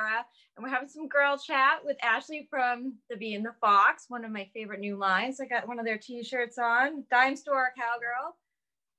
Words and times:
Sarah, 0.00 0.24
and 0.56 0.64
we're 0.64 0.70
having 0.70 0.88
some 0.88 1.08
girl 1.08 1.36
chat 1.38 1.80
with 1.84 1.96
Ashley 2.02 2.46
from 2.50 2.94
The 3.08 3.16
Bee 3.16 3.34
and 3.34 3.44
the 3.44 3.54
Fox, 3.60 4.06
one 4.08 4.24
of 4.24 4.30
my 4.30 4.48
favorite 4.54 4.80
new 4.80 4.96
lines. 4.96 5.40
I 5.40 5.46
got 5.46 5.68
one 5.68 5.78
of 5.78 5.84
their 5.84 5.98
t-shirts 5.98 6.58
on, 6.58 7.04
Dime 7.10 7.36
Store 7.36 7.72
Cowgirl. 7.76 8.36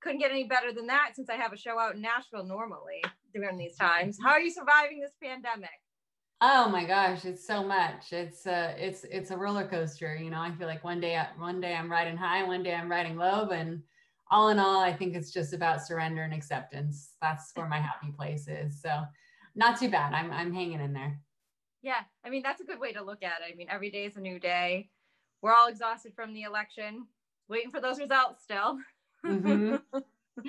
Couldn't 0.01 0.19
get 0.19 0.31
any 0.31 0.45
better 0.45 0.73
than 0.73 0.87
that 0.87 1.11
since 1.15 1.29
I 1.29 1.35
have 1.35 1.53
a 1.53 1.57
show 1.57 1.79
out 1.79 1.95
in 1.95 2.01
Nashville 2.01 2.45
normally 2.45 3.03
during 3.33 3.57
these 3.57 3.75
times. 3.77 4.17
How 4.21 4.31
are 4.31 4.39
you 4.39 4.51
surviving 4.51 4.99
this 4.99 5.11
pandemic? 5.21 5.69
Oh 6.41 6.69
my 6.69 6.85
gosh, 6.85 7.25
it's 7.25 7.45
so 7.45 7.63
much. 7.63 8.11
It's 8.11 8.47
a 8.47 8.73
it's 8.79 9.03
it's 9.03 9.29
a 9.29 9.37
roller 9.37 9.67
coaster, 9.67 10.15
you 10.15 10.31
know. 10.31 10.41
I 10.41 10.51
feel 10.51 10.67
like 10.67 10.83
one 10.83 10.99
day 10.99 11.21
one 11.37 11.61
day 11.61 11.75
I'm 11.75 11.91
riding 11.91 12.17
high, 12.17 12.43
one 12.43 12.63
day 12.63 12.73
I'm 12.73 12.89
riding 12.89 13.15
low 13.15 13.49
and 13.49 13.83
all 14.31 14.49
in 14.49 14.57
all, 14.57 14.79
I 14.79 14.93
think 14.93 15.13
it's 15.13 15.31
just 15.31 15.53
about 15.53 15.85
surrender 15.85 16.23
and 16.23 16.33
acceptance. 16.33 17.11
That's 17.21 17.51
where 17.53 17.67
my 17.67 17.79
happy 17.79 18.11
place 18.11 18.47
is. 18.47 18.81
So 18.81 19.03
not 19.55 19.79
too 19.79 19.89
bad. 19.89 20.13
I'm 20.13 20.31
I'm 20.31 20.53
hanging 20.53 20.79
in 20.79 20.93
there. 20.93 21.19
Yeah, 21.81 22.01
I 22.25 22.29
mean 22.29 22.43
that's 22.43 22.61
a 22.61 22.65
good 22.65 22.79
way 22.79 22.93
to 22.93 23.03
look 23.03 23.23
at 23.23 23.41
it. 23.41 23.51
I 23.51 23.55
mean 23.55 23.67
every 23.69 23.89
day 23.89 24.05
is 24.05 24.17
a 24.17 24.21
new 24.21 24.39
day. 24.39 24.89
We're 25.41 25.53
all 25.53 25.67
exhausted 25.67 26.13
from 26.15 26.33
the 26.33 26.43
election, 26.43 27.07
waiting 27.47 27.71
for 27.71 27.81
those 27.81 27.99
results 27.99 28.43
still. 28.43 28.77
Mm-hmm. 29.25 29.75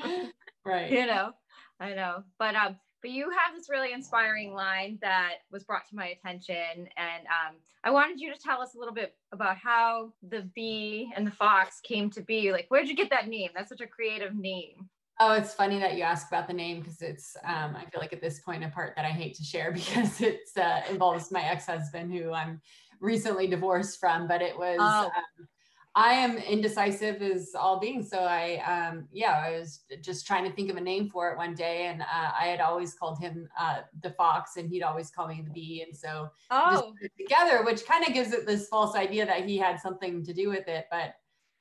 right. 0.65 0.91
You 0.91 1.07
know, 1.07 1.33
I 1.81 1.95
know, 1.95 2.25
but 2.39 2.55
um, 2.55 2.77
but 3.03 3.11
you 3.11 3.31
have 3.31 3.57
this 3.57 3.69
really 3.69 3.93
inspiring 3.93 4.55
line 4.55 4.99
that 5.03 5.39
was 5.51 5.65
brought 5.65 5.89
to 5.89 5.97
my 5.97 6.07
attention, 6.07 6.89
and 6.97 7.27
um, 7.27 7.57
I 7.85 7.91
wanted 7.91 8.21
you 8.21 8.33
to 8.33 8.39
tell 8.39 8.63
us 8.63 8.75
a 8.75 8.79
little 8.79 8.95
bit 8.95 9.17
about 9.33 9.57
how 9.57 10.13
the 10.29 10.49
bee 10.55 11.13
and 11.17 11.27
the 11.27 11.33
fox 11.33 11.81
came 11.81 12.11
to 12.11 12.23
be. 12.23 12.53
Like, 12.53 12.67
where'd 12.69 12.89
you 12.89 12.95
get 12.95 13.11
that 13.11 13.29
name? 13.29 13.51
That's 13.55 13.69
such 13.69 13.81
a 13.81 13.87
creative 13.87 14.37
name. 14.37 14.89
Oh, 15.21 15.35
it's 15.35 15.55
funny 15.55 15.79
that 15.79 15.97
you 15.97 16.03
ask 16.03 16.29
about 16.29 16.49
the 16.49 16.55
name 16.55 16.81
because 16.81 17.01
it's, 17.03 17.37
um, 17.45 17.77
I 17.77 17.85
feel 17.91 18.01
like 18.01 18.13
at 18.13 18.21
this 18.21 18.41
point, 18.41 18.65
a 18.65 18.69
part 18.69 18.95
that 18.97 19.05
I 19.05 19.11
hate 19.11 19.35
to 19.37 19.45
share 19.45 19.73
because 19.73 20.21
it 20.21 20.41
uh, 20.57 20.81
involves 20.91 21.31
my 21.31 21.43
ex 21.43 21.67
husband 21.67 22.13
who 22.13 22.33
I'm 22.33 22.61
recently 23.01 23.47
divorced 23.47 24.01
from. 24.01 24.27
But 24.27 24.43
it 24.43 24.57
was, 24.59 24.79
oh. 24.81 25.05
um, 25.07 25.49
I 25.95 26.15
am 26.15 26.39
indecisive 26.39 27.21
as 27.21 27.53
all 27.55 27.79
being. 27.79 28.03
So 28.03 28.21
I, 28.21 28.63
um, 28.67 29.07
yeah, 29.13 29.43
I 29.47 29.59
was 29.59 29.81
just 30.01 30.27
trying 30.27 30.45
to 30.45 30.53
think 30.53 30.71
of 30.71 30.77
a 30.77 30.81
name 30.81 31.11
for 31.11 31.31
it 31.31 31.37
one 31.37 31.55
day, 31.55 31.87
and 31.87 32.01
uh, 32.01 32.31
I 32.39 32.47
had 32.47 32.61
always 32.61 32.95
called 32.95 33.19
him 33.19 33.47
uh, 33.61 33.81
the 34.03 34.11
fox, 34.13 34.57
and 34.57 34.71
he'd 34.71 34.83
always 34.83 35.11
call 35.11 35.29
me 35.29 35.43
the 35.45 35.51
bee, 35.51 35.85
and 35.87 35.95
so 35.95 36.31
oh. 36.51 36.95
together, 37.19 37.63
which 37.65 37.85
kind 37.85 38.07
of 38.07 38.15
gives 38.15 38.33
it 38.33 38.47
this 38.47 38.69
false 38.69 38.97
idea 38.97 39.27
that 39.27 39.45
he 39.45 39.59
had 39.59 39.79
something 39.81 40.25
to 40.25 40.33
do 40.33 40.49
with 40.49 40.67
it, 40.67 40.87
but 40.91 41.15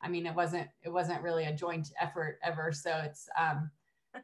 I 0.03 0.09
mean, 0.09 0.25
it 0.25 0.35
wasn't 0.35 0.67
it 0.83 0.89
wasn't 0.89 1.21
really 1.21 1.45
a 1.45 1.53
joint 1.53 1.91
effort 1.99 2.39
ever. 2.43 2.71
So 2.71 3.01
it's 3.03 3.27
um, 3.37 3.69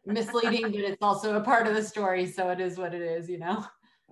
misleading, 0.05 0.63
but 0.63 0.75
it's 0.75 1.01
also 1.01 1.37
a 1.37 1.41
part 1.41 1.67
of 1.67 1.75
the 1.75 1.83
story. 1.83 2.25
So 2.25 2.49
it 2.49 2.59
is 2.59 2.77
what 2.77 2.93
it 2.93 3.01
is, 3.01 3.29
you 3.29 3.39
know. 3.39 3.65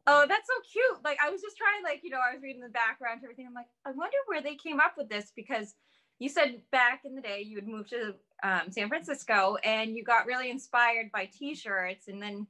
Oh, 0.07 0.25
that's 0.27 0.47
so 0.47 0.53
cute. 0.71 1.03
Like 1.03 1.17
I 1.23 1.31
was 1.31 1.41
just 1.41 1.57
trying, 1.57 1.83
like, 1.83 2.01
you 2.03 2.11
know, 2.11 2.19
I 2.19 2.33
was 2.33 2.43
reading 2.43 2.61
the 2.61 2.69
background 2.69 3.21
to 3.21 3.25
everything. 3.25 3.47
I'm 3.47 3.55
like, 3.55 3.65
I 3.85 3.91
wonder 3.91 4.17
where 4.27 4.41
they 4.41 4.55
came 4.55 4.79
up 4.79 4.93
with 4.97 5.09
this 5.09 5.31
because 5.35 5.73
you 6.19 6.29
said 6.29 6.61
back 6.71 7.01
in 7.05 7.15
the 7.15 7.21
day 7.21 7.41
you 7.41 7.55
had 7.55 7.67
moved 7.67 7.89
to 7.89 8.13
um, 8.43 8.71
San 8.71 8.87
Francisco 8.87 9.57
and 9.63 9.95
you 9.95 10.03
got 10.03 10.27
really 10.27 10.51
inspired 10.51 11.11
by 11.11 11.29
t-shirts 11.33 12.07
and 12.07 12.21
then 12.21 12.45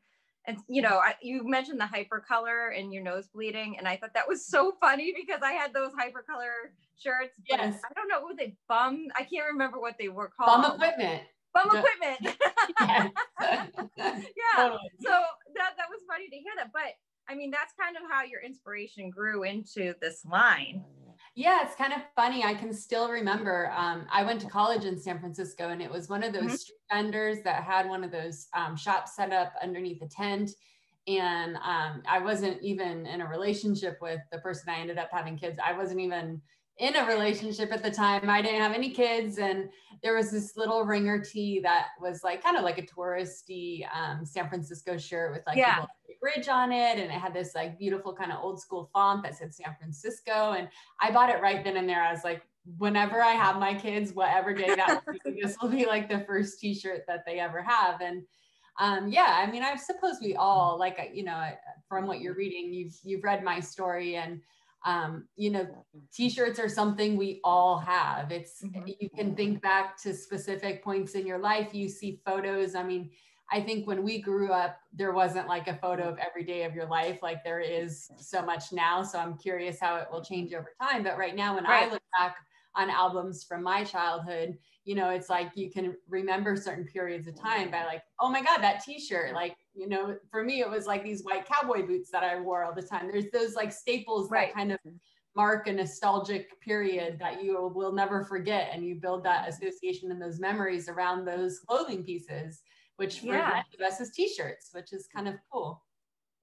and 0.48 0.58
you 0.68 0.82
know 0.82 1.02
I, 1.04 1.16
you 1.22 1.48
mentioned 1.48 1.80
the 1.80 1.86
hypercolor 1.86 2.78
and 2.78 2.94
your 2.94 3.04
nose 3.04 3.28
bleeding 3.28 3.78
and 3.78 3.88
I 3.88 3.98
thought 3.98 4.14
that 4.14 4.28
was 4.28 4.46
so 4.46 4.74
funny 4.80 5.14
because 5.16 5.42
I 5.44 5.54
had 5.54 5.74
those 5.74 5.92
hypercolor 5.92 6.72
shirts. 6.98 7.36
Yes. 7.50 7.80
I 7.90 7.94
don't 7.94 8.08
know 8.08 8.22
what 8.22 8.38
they 8.38 8.56
bum. 8.68 9.08
I 9.16 9.24
can't 9.24 9.48
remember 9.52 9.80
what 9.80 9.96
they 10.00 10.10
were 10.10 10.30
called. 10.30 10.64
Bum 10.64 10.76
equipment. 10.76 11.24
Bum 11.54 11.68
equipment. 11.68 12.38
yeah. 12.80 13.10
Totally. 14.56 14.80
So 15.02 15.10
that 15.56 15.74
that 15.78 15.90
was 15.90 16.02
funny 16.08 16.30
to 16.30 16.36
hear 16.36 16.54
that, 16.58 16.72
but 16.74 16.94
I 17.30 17.36
mean 17.36 17.52
that's 17.52 17.74
kind 17.80 17.96
of 17.96 18.04
how 18.10 18.24
your 18.24 18.42
inspiration 18.42 19.10
grew 19.10 19.44
into 19.44 19.94
this 20.02 20.26
line. 20.26 20.84
Yeah, 21.38 21.60
it's 21.64 21.76
kind 21.76 21.92
of 21.92 22.00
funny. 22.16 22.46
I 22.46 22.54
can 22.54 22.74
still 22.74 23.10
remember. 23.10 23.70
Um, 23.76 24.08
I 24.10 24.24
went 24.24 24.40
to 24.42 24.48
college 24.48 24.86
in 24.86 24.98
San 24.98 25.20
Francisco, 25.20 25.68
and 25.70 25.82
it 25.82 25.92
was 25.92 26.08
one 26.08 26.24
of 26.24 26.32
those 26.32 26.44
mm-hmm. 26.44 26.56
street 26.56 26.78
vendors 26.90 27.40
that 27.44 27.64
had 27.64 27.90
one 27.90 28.06
of 28.06 28.12
those 28.12 28.48
um, 28.54 28.78
shops 28.78 29.18
set 29.18 29.34
up 29.34 29.54
underneath 29.62 30.00
the 30.00 30.08
tent. 30.08 30.52
And 31.08 31.58
um, 31.58 32.04
I 32.08 32.20
wasn't 32.20 32.62
even 32.62 33.06
in 33.06 33.20
a 33.20 33.28
relationship 33.28 33.98
with 34.02 34.22
the 34.32 34.40
person 34.40 34.70
I 34.70 34.80
ended 34.80 34.98
up 34.98 35.10
having 35.12 35.38
kids. 35.38 35.60
I 35.64 35.74
wasn't 35.74 36.00
even 36.00 36.42
in 36.78 36.96
a 36.96 37.06
relationship 37.06 37.72
at 37.72 37.82
the 37.82 37.92
time. 37.92 38.30
I 38.30 38.42
didn't 38.42 38.62
have 38.62 38.74
any 38.74 38.90
kids, 38.90 39.38
and 39.38 39.70
there 40.04 40.16
was 40.16 40.32
this 40.32 40.58
little 40.58 40.84
ringer 40.84 41.20
tee 41.20 41.60
that 41.62 41.88
was 42.02 42.24
like 42.24 42.44
kind 42.44 42.58
of 42.58 42.64
like 42.64 42.78
a 42.78 42.82
touristy 42.82 43.86
um, 43.96 44.26
San 44.26 44.50
Francisco 44.50 44.98
shirt 44.98 45.32
with 45.32 45.44
like 45.48 45.58
yeah. 45.58 45.84
a 45.84 46.14
bridge 46.20 46.50
on 46.50 46.72
it, 46.72 47.00
and 47.00 47.12
it 47.12 47.12
had 47.12 47.34
this 47.34 47.56
like 47.56 47.80
beautiful 47.80 48.14
kind 48.14 48.32
of 48.32 48.44
old 48.44 48.60
school 48.60 48.90
font 48.94 49.24
that 49.24 49.36
said 49.36 49.54
San 49.54 49.76
Francisco. 49.80 50.54
And 50.54 50.68
I 51.00 51.12
bought 51.12 51.30
it 51.30 51.42
right 51.42 51.64
then 51.64 51.78
and 51.78 51.88
there. 51.88 52.04
I 52.04 52.12
was 52.12 52.24
like, 52.24 52.42
whenever 52.78 53.22
I 53.22 53.32
have 53.32 53.58
my 53.58 53.74
kids, 53.74 54.14
whatever 54.14 54.54
day 54.54 54.76
that 54.76 55.02
be, 55.06 55.40
this 55.42 55.56
will 55.62 55.70
be 55.70 55.86
like 55.86 56.10
the 56.10 56.26
first 56.28 56.60
T-shirt 56.60 57.04
that 57.08 57.24
they 57.26 57.40
ever 57.40 57.62
have, 57.62 58.02
and. 58.02 58.24
Um, 58.78 59.08
yeah, 59.08 59.42
I 59.42 59.50
mean, 59.50 59.64
I 59.64 59.74
suppose 59.78 60.18
we 60.22 60.36
all 60.36 60.78
like, 60.78 61.12
you 61.14 61.24
know, 61.24 61.48
from 61.88 62.08
what 62.08 62.20
you're 62.20 62.36
reading, 62.36 62.74
you've 62.74 62.94
you've 63.04 63.24
read 63.24 63.42
my 63.42 63.62
story, 63.62 64.18
and 64.18 64.42
um, 64.86 65.28
you 65.36 65.50
know, 65.50 65.68
t-shirts 66.14 66.60
are 66.60 66.70
something 66.70 67.18
we 67.18 67.42
all 67.44 67.80
have. 67.80 68.32
It's 68.32 68.64
mm-hmm. 68.64 68.88
you 69.00 69.10
can 69.10 69.36
think 69.36 69.62
back 69.62 70.00
to 70.04 70.14
specific 70.14 70.84
points 70.84 71.16
in 71.16 71.26
your 71.26 71.40
life. 71.40 71.74
You 71.74 71.90
see 71.90 72.22
photos. 72.24 72.76
I 72.76 72.84
mean, 72.84 73.10
I 73.52 73.62
think 73.62 73.88
when 73.88 74.04
we 74.04 74.22
grew 74.22 74.52
up, 74.52 74.78
there 74.94 75.12
wasn't 75.12 75.48
like 75.48 75.68
a 75.68 75.76
photo 75.76 76.10
of 76.10 76.20
every 76.20 76.44
day 76.44 76.64
of 76.64 76.76
your 76.76 76.86
life 76.86 77.20
like 77.24 77.44
there 77.44 77.60
is 77.60 78.10
so 78.18 78.44
much 78.44 78.72
now. 78.72 79.02
So 79.02 79.20
I'm 79.20 79.38
curious 79.38 79.80
how 79.80 79.98
it 79.98 80.08
will 80.12 80.24
change 80.24 80.54
over 80.54 80.72
time. 80.80 81.04
But 81.04 81.18
right 81.18 81.36
now, 81.36 81.56
when 81.56 81.64
right. 81.64 81.88
I 81.88 81.92
look 81.92 82.02
back 82.20 82.38
on 82.76 82.90
albums 82.90 83.44
from 83.44 83.64
my 83.64 83.84
childhood, 83.84 84.58
you 84.84 84.94
know, 84.94 85.10
it's 85.10 85.30
like 85.30 85.52
you 85.56 85.72
can 85.72 85.96
remember 86.08 86.56
certain 86.56 86.86
periods 86.86 87.28
of 87.28 87.40
time 87.40 87.72
by 87.72 87.86
like, 87.86 88.04
oh 88.20 88.30
my 88.30 88.44
God, 88.44 88.62
that 88.62 88.84
t-shirt, 88.84 89.34
like 89.34 89.56
you 89.76 89.90
know, 89.90 90.18
for 90.32 90.44
me, 90.44 90.62
it 90.62 90.70
was 90.70 90.88
like 90.88 91.04
these 91.04 91.24
white 91.24 91.46
cowboy 91.46 91.86
boots 91.86 92.10
that 92.12 92.24
I 92.24 92.40
wore 92.40 92.64
all 92.64 92.74
the 92.74 92.82
time. 92.82 93.10
There's 93.12 93.30
those 93.32 93.56
like 93.56 93.72
staples 93.72 94.32
right. 94.32 94.48
that 94.48 94.56
kind 94.56 94.72
of 94.72 94.80
mark 95.36 95.68
a 95.68 95.74
nostalgic 95.74 96.60
period 96.62 97.20
that 97.20 97.44
you 97.44 97.72
will 97.76 97.92
never 97.92 98.24
forget. 98.24 98.70
And 98.72 98.86
you 98.86 98.96
build 98.96 99.24
that 99.26 99.50
association 99.50 100.12
and 100.12 100.22
those 100.22 100.40
memories 100.40 100.88
around 100.88 101.26
those 101.26 101.60
clothing 101.60 102.04
pieces, 102.04 102.62
which 102.96 103.20
for 103.20 103.28
yeah. 103.28 103.62
of 103.78 103.86
us 103.86 104.00
is 104.00 104.12
t-shirts, 104.12 104.70
which 104.72 104.94
is 104.94 105.08
kind 105.14 105.28
of 105.28 105.36
cool. 105.52 105.84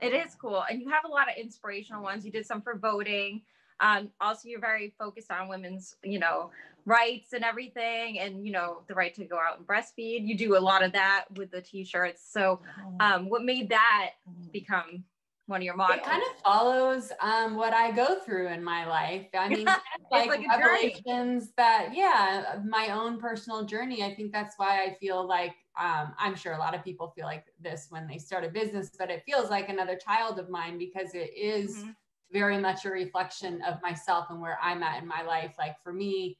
It 0.00 0.12
is 0.12 0.34
cool. 0.34 0.64
And 0.68 0.82
you 0.82 0.90
have 0.90 1.04
a 1.04 1.08
lot 1.08 1.28
of 1.28 1.36
inspirational 1.38 2.02
ones. 2.02 2.26
You 2.26 2.32
did 2.32 2.44
some 2.44 2.60
for 2.60 2.76
voting. 2.76 3.42
Um, 3.82 4.10
also, 4.20 4.48
you're 4.48 4.60
very 4.60 4.94
focused 4.98 5.30
on 5.30 5.48
women's, 5.48 5.96
you 6.04 6.20
know, 6.20 6.50
rights 6.86 7.32
and 7.32 7.44
everything, 7.44 8.20
and 8.20 8.46
you 8.46 8.52
know, 8.52 8.78
the 8.86 8.94
right 8.94 9.14
to 9.14 9.24
go 9.24 9.36
out 9.36 9.58
and 9.58 9.66
breastfeed. 9.66 10.26
You 10.26 10.36
do 10.36 10.56
a 10.56 10.60
lot 10.60 10.82
of 10.82 10.92
that 10.92 11.24
with 11.36 11.50
the 11.50 11.60
t-shirts. 11.60 12.22
So, 12.32 12.60
mm-hmm. 12.80 12.96
um, 13.00 13.28
what 13.28 13.44
made 13.44 13.68
that 13.70 14.12
become 14.52 15.04
one 15.46 15.60
of 15.60 15.64
your 15.64 15.74
models? 15.74 15.98
It 15.98 16.04
kind 16.04 16.22
of 16.22 16.42
follows 16.42 17.12
um, 17.20 17.56
what 17.56 17.74
I 17.74 17.90
go 17.90 18.20
through 18.20 18.48
in 18.48 18.62
my 18.62 18.86
life. 18.86 19.26
I 19.34 19.48
mean, 19.48 19.66
like, 20.12 20.28
like 20.28 20.46
revelations 20.48 21.50
that, 21.56 21.90
yeah, 21.92 22.60
my 22.64 22.90
own 22.90 23.18
personal 23.18 23.64
journey. 23.64 24.04
I 24.04 24.14
think 24.14 24.32
that's 24.32 24.54
why 24.58 24.84
I 24.84 24.96
feel 25.00 25.26
like 25.26 25.54
um, 25.80 26.14
I'm 26.18 26.36
sure 26.36 26.52
a 26.52 26.58
lot 26.58 26.74
of 26.74 26.84
people 26.84 27.12
feel 27.16 27.24
like 27.24 27.46
this 27.60 27.86
when 27.90 28.06
they 28.06 28.18
start 28.18 28.44
a 28.44 28.48
business, 28.48 28.90
but 28.96 29.10
it 29.10 29.24
feels 29.26 29.50
like 29.50 29.68
another 29.68 29.96
child 29.96 30.38
of 30.38 30.48
mine 30.50 30.78
because 30.78 31.14
it 31.14 31.32
is 31.36 31.78
mm-hmm 31.78 31.90
very 32.32 32.58
much 32.58 32.84
a 32.84 32.90
reflection 32.90 33.60
of 33.62 33.82
myself 33.82 34.26
and 34.30 34.40
where 34.40 34.58
I'm 34.62 34.82
at 34.82 35.02
in 35.02 35.08
my 35.08 35.22
life. 35.22 35.54
Like 35.58 35.76
for 35.82 35.92
me, 35.92 36.38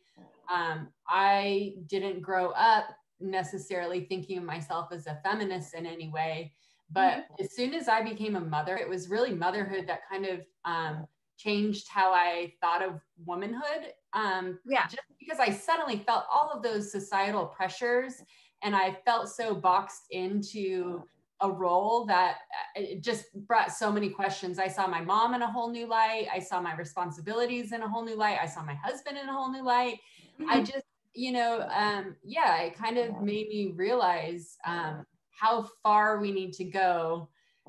um, 0.53 0.89
I 1.09 1.75
didn't 1.87 2.21
grow 2.21 2.51
up 2.51 2.87
necessarily 3.21 4.05
thinking 4.05 4.39
of 4.39 4.45
myself 4.45 4.89
as 4.93 5.07
a 5.07 5.21
feminist 5.23 5.75
in 5.75 5.87
any 5.87 6.09
way. 6.09 6.53
But 6.91 7.19
mm-hmm. 7.19 7.45
as 7.45 7.55
soon 7.55 7.75
as 7.75 7.89
I 7.89 8.03
became 8.03 8.37
a 8.37 8.41
mother, 8.41 8.77
it 8.77 8.89
was 8.89 9.09
really 9.09 9.35
motherhood 9.35 9.87
that 9.87 10.01
kind 10.11 10.27
of 10.27 10.41
um, 10.65 11.07
changed 11.39 11.89
how 11.89 12.13
I 12.13 12.53
thought 12.61 12.83
of 12.83 13.01
womanhood. 13.25 13.93
Um, 14.13 14.59
yeah. 14.67 14.85
Just 14.85 15.03
because 15.19 15.39
I 15.39 15.51
suddenly 15.51 16.03
felt 16.07 16.25
all 16.31 16.51
of 16.53 16.63
those 16.63 16.93
societal 16.93 17.47
pressures 17.47 18.23
and 18.63 18.77
I 18.77 18.97
felt 19.05 19.29
so 19.29 19.55
boxed 19.55 20.07
into 20.11 21.03
a 21.43 21.51
role 21.51 22.07
that 22.07 22.37
uh, 22.77 22.81
it 22.81 23.03
just 23.03 23.25
brought 23.47 23.73
so 23.73 23.93
many 23.93 24.09
questions. 24.09 24.59
I 24.59 24.69
saw 24.69 24.87
my 24.87 25.01
mom 25.01 25.35
in 25.35 25.43
a 25.43 25.51
whole 25.51 25.71
new 25.71 25.87
light. 25.87 26.27
I 26.33 26.39
saw 26.39 26.61
my 26.61 26.75
responsibilities 26.75 27.73
in 27.73 27.83
a 27.83 27.89
whole 27.89 28.05
new 28.05 28.17
light. 28.17 28.39
I 28.41 28.47
saw 28.47 28.63
my 28.63 28.75
husband 28.75 29.19
in 29.19 29.29
a 29.29 29.33
whole 29.33 29.51
new 29.51 29.63
light. 29.63 29.99
Mm-hmm. 30.41 30.51
I 30.51 30.63
just, 30.63 30.87
you 31.15 31.33
know, 31.33 31.69
um, 31.75 32.17
yeah, 32.25 32.63
it 32.63 32.77
kind 32.77 32.97
of 32.97 33.21
made 33.21 33.49
me 33.49 33.73
realize 33.77 34.57
um, 34.67 35.05
how 35.31 35.69
far 35.83 36.21
we 36.21 36.33
need 36.33 36.53
to 36.55 36.65
go, 36.65 37.29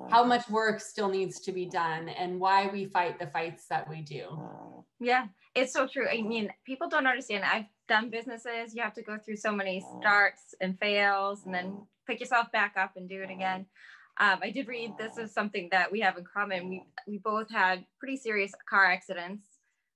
how 0.10 0.24
much 0.24 0.48
work 0.50 0.80
still 0.80 1.10
needs 1.10 1.40
to 1.42 1.52
be 1.52 1.66
done, 1.66 2.10
and 2.10 2.40
why 2.40 2.68
we 2.68 2.86
fight 2.86 3.20
the 3.20 3.28
fights 3.28 3.66
that 3.68 3.90
we 3.90 4.02
do. 4.02 4.40
Yeah, 5.00 5.26
it's 5.56 5.74
so 5.74 5.88
true. 5.88 6.08
I 6.08 6.22
mean, 6.22 6.52
people 6.66 6.88
don't 6.88 7.08
understand. 7.08 7.44
I've 7.44 7.66
done 7.88 8.10
businesses, 8.10 8.74
you 8.74 8.82
have 8.82 8.94
to 8.94 9.02
go 9.02 9.18
through 9.18 9.36
so 9.36 9.52
many 9.52 9.84
starts 10.00 10.56
and 10.62 10.80
fails 10.80 11.46
and 11.46 11.54
then 11.54 11.82
pick 12.08 12.20
yourself 12.20 12.52
back 12.52 12.76
up 12.78 12.94
and 12.96 13.10
do 13.10 13.22
it 13.22 13.30
again. 13.32 13.66
um, 14.20 14.40
I 14.42 14.52
did 14.52 14.68
read 14.68 14.94
this 14.98 15.18
is 15.18 15.34
something 15.34 15.70
that 15.72 15.92
we 15.92 16.00
have 16.02 16.18
in 16.18 16.24
common. 16.24 16.70
We 16.70 16.84
we 17.08 17.18
both 17.18 17.50
had 17.50 17.86
pretty 18.00 18.18
serious 18.18 18.52
car 18.70 18.86
accidents. 18.86 19.48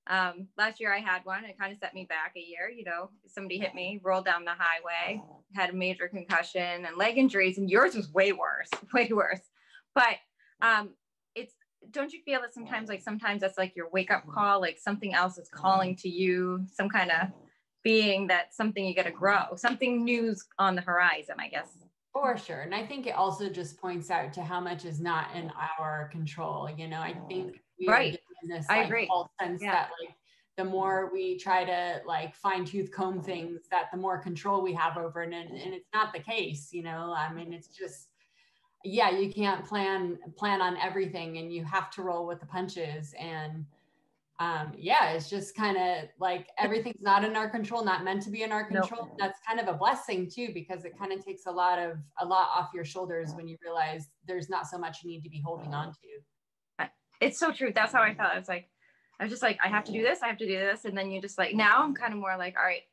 Um, 0.09 0.47
last 0.57 0.79
year 0.79 0.93
I 0.93 0.99
had 0.99 1.25
one. 1.25 1.43
It 1.43 1.59
kind 1.59 1.73
of 1.73 1.79
set 1.79 1.93
me 1.93 2.05
back 2.05 2.33
a 2.35 2.39
year. 2.39 2.69
You 2.69 2.85
know, 2.85 3.09
somebody 3.27 3.59
hit 3.59 3.75
me, 3.75 3.99
rolled 4.03 4.25
down 4.25 4.45
the 4.45 4.51
highway, 4.57 5.21
had 5.53 5.69
a 5.69 5.73
major 5.73 6.07
concussion 6.07 6.85
and 6.85 6.97
leg 6.97 7.17
injuries, 7.17 7.57
and 7.57 7.69
yours 7.69 7.95
was 7.95 8.11
way 8.13 8.31
worse, 8.31 8.69
way 8.93 9.09
worse. 9.11 9.41
But 9.93 10.15
um, 10.61 10.91
it's 11.35 11.53
don't 11.91 12.11
you 12.11 12.21
feel 12.25 12.41
that 12.41 12.53
sometimes 12.53 12.89
like 12.89 13.01
sometimes 13.01 13.41
that's 13.41 13.57
like 13.57 13.75
your 13.75 13.89
wake 13.89 14.11
up 14.11 14.23
call, 14.27 14.61
like 14.61 14.77
something 14.79 15.13
else 15.13 15.37
is 15.37 15.49
calling 15.49 15.95
to 15.97 16.09
you, 16.09 16.65
some 16.73 16.89
kind 16.89 17.11
of 17.11 17.29
being 17.83 18.27
that 18.27 18.53
something 18.53 18.85
you 18.85 18.95
got 18.95 19.05
to 19.05 19.11
grow, 19.11 19.55
something 19.55 20.03
new's 20.03 20.45
on 20.57 20.75
the 20.75 20.81
horizon, 20.81 21.35
I 21.39 21.49
guess. 21.49 21.67
For 22.19 22.35
sure. 22.35 22.61
And 22.61 22.73
I 22.73 22.83
think 22.83 23.05
it 23.05 23.11
also 23.11 23.47
just 23.47 23.77
points 23.77 24.09
out 24.09 24.33
to 24.33 24.41
how 24.41 24.59
much 24.59 24.85
is 24.85 24.99
not 24.99 25.35
in 25.35 25.51
our 25.79 26.09
control. 26.11 26.67
You 26.67 26.87
know, 26.87 26.99
I 26.99 27.13
think 27.27 27.61
we 27.79 27.87
right. 27.87 28.19
in 28.41 28.49
this 28.49 28.65
I 28.69 28.77
like, 28.77 28.87
agree. 28.87 29.07
false 29.07 29.29
sense 29.39 29.61
yeah. 29.61 29.71
that 29.71 29.89
like 30.01 30.15
the 30.57 30.63
more 30.63 31.11
we 31.13 31.37
try 31.37 31.63
to 31.63 32.01
like 32.07 32.33
fine 32.33 32.65
tooth 32.65 32.91
comb 32.91 33.21
things, 33.21 33.61
that 33.69 33.91
the 33.91 33.99
more 33.99 34.17
control 34.17 34.63
we 34.63 34.73
have 34.73 34.97
over 34.97 35.21
it. 35.21 35.31
And, 35.31 35.51
and 35.51 35.73
it's 35.75 35.89
not 35.93 36.11
the 36.11 36.19
case, 36.19 36.69
you 36.71 36.81
know. 36.81 37.13
I 37.15 37.31
mean, 37.31 37.53
it's 37.53 37.67
just 37.67 38.07
yeah, 38.83 39.11
you 39.11 39.31
can't 39.31 39.63
plan 39.63 40.17
plan 40.37 40.59
on 40.59 40.75
everything 40.77 41.37
and 41.37 41.53
you 41.53 41.63
have 41.65 41.91
to 41.91 42.01
roll 42.01 42.25
with 42.25 42.39
the 42.39 42.47
punches. 42.47 43.13
And 43.19 43.63
um, 44.39 44.73
yeah, 44.77 45.11
it's 45.11 45.29
just 45.29 45.55
kind 45.55 45.77
of 45.77 46.09
like 46.19 46.47
everything's 46.59 47.01
not 47.01 47.23
in 47.23 47.35
our 47.35 47.49
control, 47.49 47.83
not 47.83 48.03
meant 48.03 48.21
to 48.23 48.29
be 48.29 48.43
in 48.43 48.51
our 48.51 48.65
control. 48.65 49.07
Nope. 49.07 49.17
That's 49.17 49.39
kind 49.47 49.59
of 49.59 49.67
a 49.67 49.73
blessing 49.77 50.29
too, 50.29 50.49
because 50.53 50.85
it 50.85 50.97
kind 50.97 51.11
of 51.11 51.25
takes 51.25 51.47
a 51.47 51.51
lot 51.51 51.79
of 51.79 51.97
a 52.19 52.25
lot 52.25 52.49
off 52.55 52.69
your 52.73 52.85
shoulders 52.85 53.33
when 53.33 53.47
you 53.47 53.57
realize 53.63 54.09
there's 54.27 54.47
not 54.49 54.67
so 54.67 54.77
much 54.77 54.97
you 55.03 55.09
need 55.09 55.23
to 55.23 55.29
be 55.29 55.41
holding 55.43 55.73
on 55.73 55.87
to. 55.87 56.87
It's 57.19 57.39
so 57.39 57.51
true. 57.51 57.71
That's 57.73 57.93
how 57.93 58.03
I 58.03 58.13
felt. 58.13 58.31
I 58.31 58.37
was 58.37 58.47
like, 58.47 58.69
I 59.19 59.23
was 59.23 59.31
just 59.31 59.41
like, 59.41 59.57
I 59.63 59.69
have 59.69 59.83
to 59.85 59.91
do 59.91 60.03
this, 60.03 60.19
I 60.21 60.27
have 60.27 60.37
to 60.37 60.45
do 60.45 60.59
this. 60.59 60.85
And 60.85 60.95
then 60.95 61.09
you 61.09 61.19
just 61.19 61.39
like 61.39 61.55
now 61.55 61.83
I'm 61.83 61.95
kind 61.95 62.13
of 62.13 62.19
more 62.19 62.37
like, 62.37 62.55
all 62.59 62.63
right, 62.63 62.83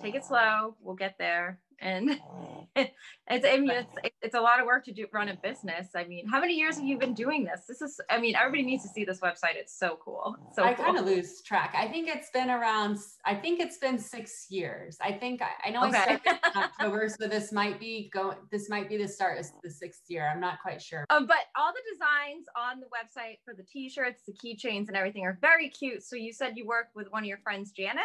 take 0.00 0.14
it 0.14 0.24
slow, 0.24 0.76
we'll 0.80 0.94
get 0.94 1.16
there 1.18 1.58
and 1.82 2.18
it's 2.76 3.46
I 3.46 3.58
mean 3.58 3.70
it's 3.70 3.92
it's 4.22 4.34
a 4.34 4.40
lot 4.40 4.60
of 4.60 4.66
work 4.66 4.84
to 4.84 4.92
do 4.92 5.06
run 5.12 5.28
a 5.28 5.36
business. 5.36 5.88
I 5.94 6.04
mean, 6.04 6.26
how 6.28 6.40
many 6.40 6.54
years 6.54 6.76
have 6.76 6.84
you 6.84 6.96
been 6.96 7.14
doing 7.14 7.44
this? 7.44 7.62
This 7.68 7.82
is 7.82 8.00
I 8.08 8.18
mean, 8.18 8.36
everybody 8.36 8.62
needs 8.62 8.82
to 8.84 8.88
see 8.88 9.04
this 9.04 9.20
website. 9.20 9.56
It's 9.56 9.76
so 9.76 9.98
cool. 10.02 10.36
So 10.54 10.62
I 10.62 10.74
cool. 10.74 10.86
kind 10.86 10.98
of 10.98 11.04
lose 11.04 11.42
track. 11.42 11.74
I 11.76 11.88
think 11.88 12.08
it's 12.08 12.30
been 12.30 12.50
around 12.50 12.98
I 13.24 13.34
think 13.34 13.60
it's 13.60 13.78
been 13.78 13.98
6 13.98 14.46
years. 14.50 14.96
I 15.02 15.12
think 15.12 15.42
I, 15.42 15.68
I 15.68 15.70
know 15.70 15.86
okay. 15.86 15.98
I 15.98 16.02
started 16.02 16.20
in 16.54 16.62
October, 16.62 17.08
so 17.08 17.28
this 17.28 17.52
might 17.52 17.78
be 17.78 18.10
going. 18.12 18.36
this 18.50 18.70
might 18.70 18.88
be 18.88 18.96
the 18.96 19.08
start 19.08 19.38
of 19.38 19.46
the 19.62 19.68
6th 19.68 20.08
year. 20.08 20.30
I'm 20.32 20.40
not 20.40 20.60
quite 20.62 20.80
sure. 20.80 21.04
Um, 21.10 21.26
but 21.26 21.36
all 21.56 21.72
the 21.72 21.82
designs 21.92 22.46
on 22.56 22.80
the 22.80 22.86
website 22.86 23.38
for 23.44 23.54
the 23.54 23.64
t-shirts, 23.64 24.22
the 24.26 24.32
keychains 24.32 24.88
and 24.88 24.96
everything 24.96 25.24
are 25.24 25.38
very 25.40 25.68
cute. 25.68 26.02
So 26.04 26.16
you 26.16 26.32
said 26.32 26.52
you 26.56 26.66
work 26.66 26.86
with 26.94 27.10
one 27.10 27.22
of 27.22 27.26
your 27.26 27.38
friends 27.38 27.72
Janet? 27.72 28.04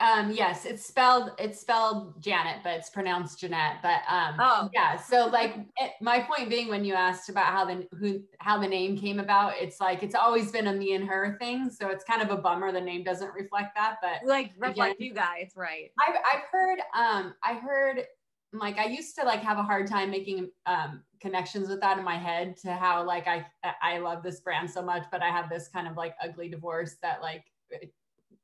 Um, 0.00 0.30
yes, 0.30 0.66
it's 0.66 0.84
spelled 0.84 1.32
it's 1.38 1.60
spelled 1.60 2.22
Janet, 2.22 2.58
but 2.62 2.74
it's 2.74 2.90
pronounced 2.90 3.40
Jeanette. 3.40 3.76
But 3.82 4.02
um, 4.08 4.36
oh. 4.38 4.68
yeah. 4.74 4.96
So 4.96 5.26
like 5.26 5.56
it, 5.76 5.92
my 6.00 6.20
point 6.20 6.50
being, 6.50 6.68
when 6.68 6.84
you 6.84 6.94
asked 6.94 7.28
about 7.28 7.46
how 7.46 7.64
the 7.64 7.86
who 7.98 8.20
how 8.38 8.58
the 8.58 8.68
name 8.68 8.96
came 8.96 9.18
about, 9.18 9.54
it's 9.58 9.80
like 9.80 10.02
it's 10.02 10.14
always 10.14 10.52
been 10.52 10.66
a 10.66 10.72
me 10.72 10.94
and 10.94 11.04
her 11.08 11.36
thing. 11.40 11.70
So 11.70 11.88
it's 11.88 12.04
kind 12.04 12.22
of 12.22 12.30
a 12.30 12.36
bummer 12.40 12.72
the 12.72 12.80
name 12.80 13.04
doesn't 13.04 13.32
reflect 13.32 13.74
that. 13.76 13.96
But 14.02 14.26
like 14.26 14.52
reflect 14.58 14.96
again, 14.96 15.08
you 15.08 15.14
guys, 15.14 15.52
right? 15.56 15.90
I've 15.98 16.16
I've 16.16 16.44
heard 16.50 16.78
um 16.94 17.34
I 17.42 17.54
heard 17.54 18.04
like 18.52 18.78
I 18.78 18.86
used 18.86 19.16
to 19.16 19.24
like 19.24 19.40
have 19.40 19.58
a 19.58 19.62
hard 19.62 19.86
time 19.86 20.10
making 20.10 20.50
um 20.66 21.02
connections 21.20 21.68
with 21.68 21.80
that 21.80 21.98
in 21.98 22.04
my 22.04 22.16
head 22.16 22.56
to 22.58 22.72
how 22.72 23.04
like 23.04 23.26
I 23.26 23.46
I 23.82 23.98
love 23.98 24.22
this 24.22 24.40
brand 24.40 24.70
so 24.70 24.82
much, 24.82 25.04
but 25.10 25.22
I 25.22 25.28
have 25.28 25.48
this 25.48 25.68
kind 25.68 25.88
of 25.88 25.96
like 25.96 26.14
ugly 26.22 26.48
divorce 26.48 26.96
that 27.02 27.22
like 27.22 27.44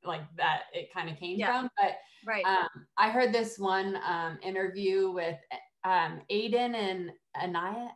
like 0.07 0.21
that 0.37 0.63
it 0.73 0.93
kind 0.93 1.09
of 1.09 1.17
came 1.17 1.37
yeah. 1.37 1.59
from. 1.59 1.69
But 1.81 1.97
right. 2.25 2.45
Um, 2.45 2.85
I 2.97 3.09
heard 3.09 3.33
this 3.33 3.57
one 3.59 3.99
um, 4.07 4.37
interview 4.41 5.11
with 5.11 5.37
um, 5.83 6.21
Aden 6.29 6.75
and 6.75 7.11
Anais. 7.41 7.89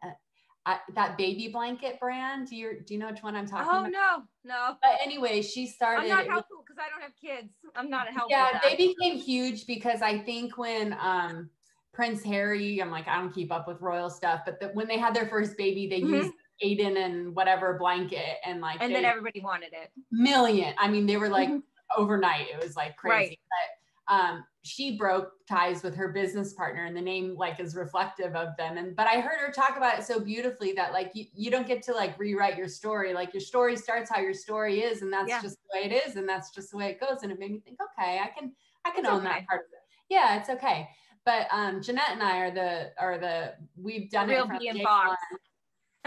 Uh, 0.66 0.76
that 0.94 1.18
baby 1.18 1.48
blanket 1.48 2.00
brand. 2.00 2.48
Do 2.48 2.56
you 2.56 2.82
do 2.86 2.94
you 2.94 3.00
know 3.00 3.08
which 3.08 3.24
one 3.24 3.36
I'm 3.36 3.48
talking 3.48 3.68
oh, 3.68 3.80
about? 3.80 3.88
Oh 3.88 4.24
no, 4.46 4.54
no. 4.54 4.76
But 4.82 5.00
anyway, 5.04 5.42
she 5.42 5.66
started. 5.66 6.04
I'm 6.04 6.10
not 6.10 6.28
helpful 6.28 6.64
because 6.64 6.78
I 6.80 6.90
don't 6.90 7.02
have 7.02 7.16
kids. 7.20 7.54
I'm 7.76 7.90
not 7.90 8.08
helpful. 8.08 8.30
Yeah, 8.30 8.60
they 8.64 8.76
became 8.76 9.18
huge 9.18 9.66
because 9.66 10.04
I 10.04 10.20
think 10.20 10.58
when 10.58 10.96
um 11.02 11.50
Prince 11.94 12.24
Harry, 12.24 12.80
I'm 12.80 12.92
like 12.92 13.08
I 13.08 13.18
don't 13.18 13.34
keep 13.34 13.52
up 13.52 13.68
with 13.68 13.82
royal 13.82 14.10
stuff, 14.10 14.42
but 14.46 14.60
the, 14.60 14.68
when 14.68 14.88
they 14.88 15.00
had 15.00 15.16
their 15.16 15.28
first 15.28 15.58
baby, 15.58 15.88
they 15.88 16.02
mm-hmm. 16.02 16.14
used 16.14 16.34
Aden 16.62 16.96
and 16.96 17.36
whatever 17.36 17.76
blanket 17.80 18.38
and 18.46 18.62
like 18.62 18.78
and 18.82 18.94
then 18.94 19.04
everybody 19.04 19.42
wanted 19.42 19.74
it. 19.74 19.92
Million. 20.12 20.76
I 20.78 20.88
mean, 20.90 21.08
they 21.08 21.18
were 21.18 21.30
like 21.30 21.50
mm-hmm 21.50 21.58
overnight. 21.98 22.48
It 22.54 22.64
was 22.64 22.76
like 22.76 22.96
crazy. 22.98 23.30
Right. 23.30 23.40
But 23.50 23.82
um, 24.14 24.44
she 24.64 24.98
broke 24.98 25.32
ties 25.48 25.84
with 25.84 25.96
her 25.96 26.10
business 26.10 26.54
partner, 26.54 26.86
and 26.86 26.96
the 26.96 27.02
name 27.02 27.36
like 27.38 27.60
is 27.60 27.76
reflective 27.76 28.36
of 28.36 28.50
them. 28.58 28.78
And 28.78 28.96
but 28.96 29.08
I 29.08 29.22
heard 29.22 29.40
her 29.40 29.52
talk 29.52 29.78
about 29.78 30.00
it 30.00 30.06
so 30.06 30.20
beautifully 30.20 30.74
that 30.74 30.92
like 30.92 31.12
you, 31.14 31.26
you 31.34 31.50
don't 31.50 31.66
get 31.66 31.82
to 31.84 31.94
like 31.94 32.20
rewrite 32.20 32.58
your 32.58 32.68
story. 32.68 33.14
Like 33.14 33.34
your 33.34 33.42
story 33.42 33.78
starts 33.78 34.10
how 34.12 34.20
your 34.20 34.34
story 34.34 34.82
is, 34.82 35.02
and 35.02 35.12
that's 35.12 35.30
yeah. 35.30 35.42
just 35.42 35.58
the 35.64 35.80
way 35.80 35.86
it 35.86 36.08
is, 36.08 36.16
and 36.16 36.28
that's 36.28 36.54
just 36.54 36.72
the 36.72 36.78
way 36.78 36.90
it 36.90 37.00
goes. 37.00 37.24
And 37.24 37.32
it 37.32 37.40
made 37.40 37.52
me 37.52 37.60
think, 37.60 37.80
okay, 37.82 38.20
I 38.20 38.28
can 38.38 38.52
I 38.86 38.92
can 38.92 39.06
it's 39.06 39.10
own 39.10 39.26
okay. 39.26 39.30
that 39.30 39.48
part 39.48 39.62
of 39.62 39.72
it. 39.72 39.80
Yeah, 40.10 40.40
it's 40.40 40.50
okay. 40.50 40.90
But 41.26 41.48
um, 41.52 41.82
Jeanette 41.82 42.12
and 42.12 42.24
I 42.24 42.38
are 42.40 42.52
the 42.52 42.92
are 43.00 43.18
the 43.18 43.54
we've 43.76 44.10
done 44.10 44.28
Real 44.28 44.44
it 44.44 44.48
from 44.48 44.82
one. 44.82 45.18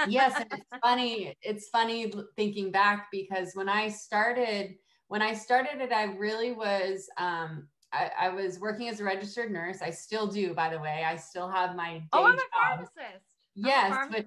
yes, 0.09 0.35
and 0.37 0.47
it's 0.53 0.83
funny. 0.83 1.35
It's 1.41 1.69
funny 1.69 2.13
thinking 2.37 2.71
back 2.71 3.09
because 3.11 3.53
when 3.55 3.69
I 3.69 3.89
started 3.89 4.75
when 5.15 5.23
I 5.23 5.33
started 5.33 5.81
it, 5.81 5.93
I 5.93 6.07
really 6.07 6.51
was, 6.51 7.09
um, 7.19 7.69
I, 7.93 8.11
I, 8.23 8.29
was 8.31 8.59
working 8.59 8.89
as 8.89 8.99
a 8.99 9.05
registered 9.05 9.53
nurse. 9.53 9.81
I 9.81 9.91
still 9.91 10.27
do, 10.27 10.55
by 10.55 10.69
the 10.69 10.81
way. 10.81 11.05
I 11.07 11.15
still 11.15 11.49
have 11.49 11.77
my 11.77 11.99
day 11.99 12.05
Oh, 12.13 12.25
I'm 12.25 12.35
a 12.35 12.37
job. 12.39 12.47
pharmacist. 12.53 13.25
Yes, 13.55 14.09
but 14.11 14.27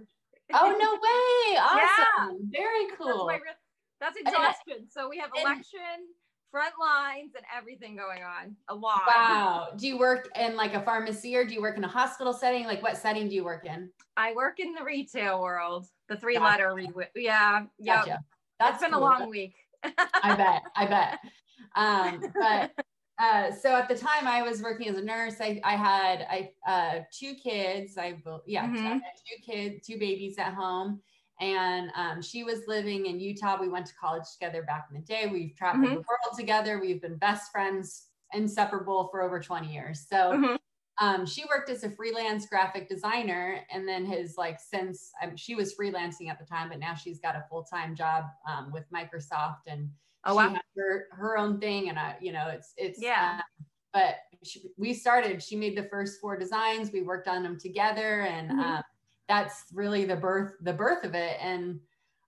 oh 0.54 0.78
no 0.80 0.94
way! 1.04 1.60
Awesome, 1.60 2.48
yeah. 2.54 2.62
very 2.62 2.88
cool. 2.98 3.28
That's, 3.28 4.16
that's 4.16 4.18
exhaustion. 4.18 4.88
so 4.90 5.10
we 5.10 5.18
have 5.18 5.30
election, 5.36 6.08
front 6.52 6.74
lines, 6.80 7.34
and 7.36 7.44
everything 7.54 7.98
going 7.98 8.24
on. 8.24 8.56
A 8.70 8.74
lot. 8.74 9.02
Wow. 9.08 9.68
Do 9.76 9.90
you 9.90 10.00
work 10.00 10.30
in 10.40 10.56
like 10.56 10.74
a 10.74 10.82
pharmacy 10.84 11.36
or 11.36 11.44
do 11.44 11.54
you 11.54 11.62
work 11.62 11.76
in 11.76 11.84
a 11.84 11.90
hospital 11.90 12.32
setting? 12.32 12.64
Like 12.64 12.82
what 12.82 12.96
setting 12.96 13.28
do 13.28 13.36
you 13.36 13.44
work 13.44 13.66
in? 13.66 13.90
I 14.16 14.34
work 14.36 14.62
in 14.62 14.74
the 14.74 14.86
retail 14.86 15.42
world. 15.42 15.88
The 16.08 16.16
three 16.16 16.36
gotcha. 16.36 16.64
letter. 16.64 16.74
Re- 16.96 17.08
yeah. 17.14 17.66
Yeah. 17.78 17.96
Gotcha. 17.98 18.20
That's 18.60 18.76
it's 18.76 18.84
been 18.84 18.94
cool. 18.94 19.02
a 19.02 19.04
long 19.04 19.30
week. 19.30 19.56
I 19.84 20.36
bet. 20.36 20.64
I 20.76 20.86
bet. 20.86 21.20
Um, 21.76 22.22
but 22.40 22.72
uh, 23.20 23.52
so 23.52 23.76
at 23.76 23.88
the 23.88 23.96
time 23.96 24.28
I 24.28 24.42
was 24.42 24.62
working 24.62 24.88
as 24.88 24.98
a 24.98 25.04
nurse, 25.04 25.36
I, 25.40 25.60
I 25.64 25.76
had 25.76 26.28
I 26.30 26.52
uh, 26.68 27.04
two 27.12 27.36
kids. 27.36 27.98
I 27.98 28.22
yeah, 28.46 28.68
mm-hmm. 28.68 28.98
two 28.98 29.52
kids, 29.52 29.86
two 29.86 29.98
babies 29.98 30.38
at 30.38 30.54
home, 30.54 31.02
and 31.40 31.92
um, 31.96 32.22
she 32.22 32.44
was 32.44 32.62
living 32.68 33.06
in 33.06 33.20
Utah. 33.20 33.58
We 33.60 33.70
went 33.70 33.86
to 33.88 33.94
college 34.00 34.24
together 34.34 34.64
back 34.64 34.88
in 34.92 35.00
the 35.00 35.06
day. 35.06 35.30
We've 35.32 35.56
traveled 35.56 35.86
mm-hmm. 35.86 35.96
the 35.96 36.02
world 36.02 36.38
together. 36.38 36.80
We've 36.80 37.02
been 37.02 37.18
best 37.18 37.52
friends, 37.52 38.08
inseparable 38.34 39.10
for 39.12 39.22
over 39.22 39.40
twenty 39.40 39.74
years. 39.74 40.06
So. 40.10 40.34
Mm-hmm. 40.34 40.56
Um, 41.00 41.26
she 41.26 41.46
worked 41.46 41.70
as 41.70 41.84
a 41.84 41.92
freelance 41.92 42.48
graphic 42.48 42.90
designer 42.90 43.60
and 43.72 43.88
then 43.88 44.06
has 44.08 44.36
like 44.38 44.60
since 44.60 45.12
um, 45.22 45.38
she 45.38 45.54
was 45.54 45.76
freelancing 45.76 46.30
at 46.30 46.40
the 46.40 46.46
time 46.46 46.70
but 46.70 46.80
now 46.80 46.96
she's 46.96 47.20
got 47.20 47.36
a 47.36 47.46
full-time 47.50 47.96
job 47.96 48.26
um, 48.50 48.72
with 48.72 48.84
microsoft 48.92 49.68
and 49.68 49.90
oh, 50.26 50.32
she 50.32 50.36
wow. 50.38 50.50
has 50.50 50.62
her, 50.76 51.08
her 51.12 51.38
own 51.38 51.60
thing 51.60 51.90
and 51.90 52.00
I, 52.00 52.16
you 52.20 52.32
know 52.32 52.48
it's 52.48 52.74
it's 52.78 53.02
yeah 53.02 53.40
uh, 53.40 53.64
but 53.94 54.16
she, 54.44 54.62
we 54.78 54.94
started 54.94 55.42
she 55.42 55.56
made 55.56 55.78
the 55.78 55.88
first 55.90 56.20
four 56.20 56.38
designs 56.38 56.92
we 56.92 57.02
worked 57.02 57.28
on 57.28 57.44
them 57.44 57.60
together 57.60 58.22
and 58.22 58.50
mm-hmm. 58.50 58.60
uh, 58.60 58.82
that's 59.28 59.66
really 59.74 60.06
the 60.06 60.16
birth 60.16 60.54
the 60.62 60.74
birth 60.74 61.04
of 61.04 61.14
it 61.14 61.38
and 61.42 61.80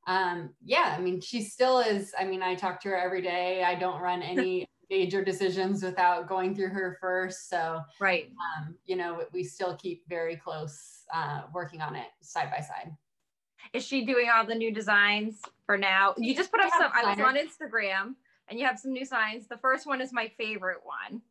um, 0.07 0.51
yeah 0.63 0.95
i 0.97 1.01
mean 1.01 1.19
she 1.21 1.41
still 1.41 1.79
is 1.79 2.13
i 2.19 2.23
mean 2.23 2.43
i 2.43 2.55
talk 2.55 2.81
to 2.81 2.89
her 2.89 2.97
every 2.97 3.21
day 3.21 3.63
i 3.63 3.75
don't 3.75 4.01
run 4.01 4.21
any 4.21 4.67
major 4.89 5.23
decisions 5.23 5.83
without 5.83 6.27
going 6.27 6.55
through 6.55 6.69
her 6.69 6.97
first. 6.99 7.49
So, 7.49 7.81
right. 7.99 8.31
Um, 8.57 8.75
you 8.85 8.95
know, 8.95 9.23
we 9.31 9.43
still 9.43 9.75
keep 9.75 10.07
very 10.09 10.35
close 10.35 11.03
uh, 11.13 11.43
working 11.53 11.81
on 11.81 11.95
it 11.95 12.07
side 12.21 12.49
by 12.51 12.61
side. 12.61 12.91
Is 13.73 13.85
she 13.85 14.05
doing 14.05 14.29
all 14.33 14.45
the 14.45 14.55
new 14.55 14.73
designs 14.73 15.41
for 15.65 15.77
now? 15.77 16.15
You 16.17 16.35
just 16.35 16.51
put 16.51 16.61
up 16.61 16.71
some, 16.77 16.91
I 16.93 17.13
was 17.13 17.19
on 17.19 17.35
Instagram 17.35 18.15
and 18.47 18.59
you 18.59 18.65
have 18.65 18.79
some 18.79 18.91
new 18.91 19.05
signs. 19.05 19.47
The 19.47 19.57
first 19.57 19.85
one 19.85 20.01
is 20.01 20.11
my 20.11 20.31
favorite 20.37 20.79
one. 20.83 21.21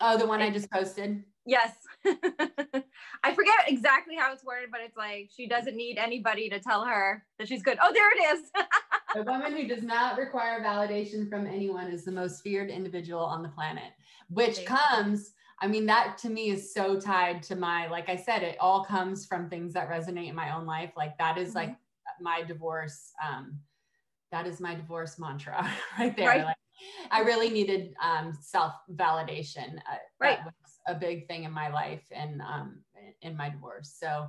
Oh, 0.00 0.16
the 0.16 0.26
one 0.26 0.40
I 0.40 0.50
just 0.50 0.70
posted? 0.70 1.22
Yes. 1.46 1.74
I 2.06 3.34
forget 3.34 3.54
exactly 3.66 4.16
how 4.16 4.32
it's 4.32 4.44
worded, 4.44 4.70
but 4.70 4.80
it's 4.80 4.96
like 4.96 5.30
she 5.34 5.46
doesn't 5.46 5.76
need 5.76 5.98
anybody 5.98 6.48
to 6.48 6.58
tell 6.58 6.84
her 6.84 7.24
that 7.38 7.48
she's 7.48 7.62
good. 7.62 7.78
Oh, 7.82 7.92
there 7.92 8.10
it 8.10 8.38
is. 8.38 8.50
a 9.16 9.22
woman 9.22 9.56
who 9.56 9.66
does 9.66 9.82
not 9.82 10.18
require 10.18 10.62
validation 10.62 11.28
from 11.28 11.46
anyone 11.46 11.88
is 11.88 12.04
the 12.04 12.12
most 12.12 12.42
feared 12.42 12.70
individual 12.70 13.22
on 13.22 13.42
the 13.42 13.48
planet, 13.48 13.92
which 14.28 14.64
comes 14.64 15.32
I 15.62 15.66
mean, 15.66 15.86
that 15.86 16.16
to 16.18 16.30
me 16.30 16.50
is 16.50 16.72
so 16.72 16.98
tied 16.98 17.42
to 17.44 17.54
my, 17.54 17.86
like 17.88 18.08
I 18.08 18.16
said, 18.16 18.42
it 18.42 18.56
all 18.60 18.82
comes 18.82 19.26
from 19.26 19.50
things 19.50 19.74
that 19.74 19.90
resonate 19.90 20.30
in 20.30 20.34
my 20.34 20.56
own 20.56 20.64
life. 20.64 20.92
Like 20.96 21.18
that 21.18 21.36
is 21.36 21.48
mm-hmm. 21.48 21.58
like 21.58 21.76
my 22.20 22.42
divorce. 22.42 23.12
Um, 23.22 23.58
that 24.32 24.46
is 24.46 24.60
my 24.60 24.74
divorce 24.74 25.18
mantra 25.18 25.70
right 25.98 26.16
there. 26.16 26.28
Right. 26.28 26.44
Like, 26.44 26.56
I 27.10 27.20
really 27.20 27.50
needed 27.50 27.94
um, 28.02 28.36
self 28.40 28.74
validation. 28.94 29.76
Uh, 29.78 29.96
right. 30.18 30.38
That 30.38 30.54
was 30.62 30.78
a 30.86 30.94
big 30.94 31.26
thing 31.26 31.44
in 31.44 31.52
my 31.52 31.68
life 31.68 32.04
and 32.10 32.40
um, 32.40 32.80
in 33.22 33.36
my 33.36 33.50
divorce. 33.50 33.96
So, 33.98 34.28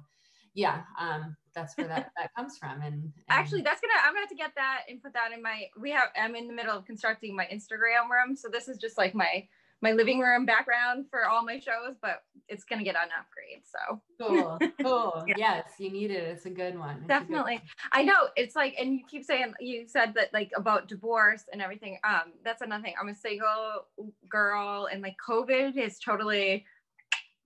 yeah, 0.54 0.82
um, 1.00 1.36
that's 1.54 1.78
where 1.78 1.88
that, 1.88 2.12
that 2.18 2.32
comes 2.36 2.58
from. 2.58 2.82
And, 2.82 2.94
and, 2.94 3.14
actually, 3.30 3.62
that's 3.62 3.82
gonna 3.82 3.94
I'm 4.04 4.14
gonna 4.14 4.22
have 4.22 4.30
to 4.30 4.36
get 4.36 4.56
that 4.56 4.82
and 4.90 5.02
put 5.02 5.14
that 5.14 5.32
in 5.34 5.42
my. 5.42 5.66
We 5.80 5.92
have 5.92 6.10
I'm 6.16 6.36
in 6.36 6.48
the 6.48 6.54
middle 6.54 6.78
of 6.78 6.86
constructing 6.86 7.36
my 7.36 7.48
Instagram 7.52 8.10
room, 8.10 8.36
so 8.36 8.50
this 8.50 8.68
is 8.68 8.78
just 8.78 8.98
like 8.98 9.16
my 9.16 9.48
my 9.82 9.92
living 9.94 10.20
room 10.20 10.46
background 10.46 11.06
for 11.10 11.28
all 11.28 11.44
my 11.44 11.60
shows, 11.60 11.96
but 12.02 12.24
it's 12.48 12.64
gonna 12.64 12.84
get 12.84 12.96
an 12.96 13.10
upgrade. 13.18 13.64
So 13.66 14.02
cool, 14.20 14.60
cool. 14.84 15.24
yeah. 15.28 15.36
Yes, 15.38 15.72
you 15.80 15.92
need 15.92 16.12
it. 16.12 16.24
It's 16.24 16.46
a 16.46 16.50
good 16.50 16.78
one. 16.78 16.98
It's 16.98 17.08
Definitely. 17.08 17.56
Good 17.56 17.62
one. 17.62 17.92
I 17.92 18.04
know. 18.04 18.30
It's 18.36 18.56
like, 18.56 18.76
and 18.80 18.94
you 18.94 19.02
keep 19.10 19.24
saying 19.24 19.54
you 19.60 19.88
said 19.88 20.14
that 20.16 20.32
like 20.34 20.52
about 20.56 20.88
divorce 20.88 21.44
and 21.52 21.62
everything. 21.62 21.98
Um, 22.04 22.34
that's 22.44 22.62
another 22.62 22.84
thing. 22.84 22.94
I'm 23.00 23.10
a 23.10 23.16
single 23.16 23.86
girl, 24.30 24.88
and 24.92 25.02
like 25.02 25.16
COVID 25.28 25.78
is 25.78 26.00
totally 26.00 26.66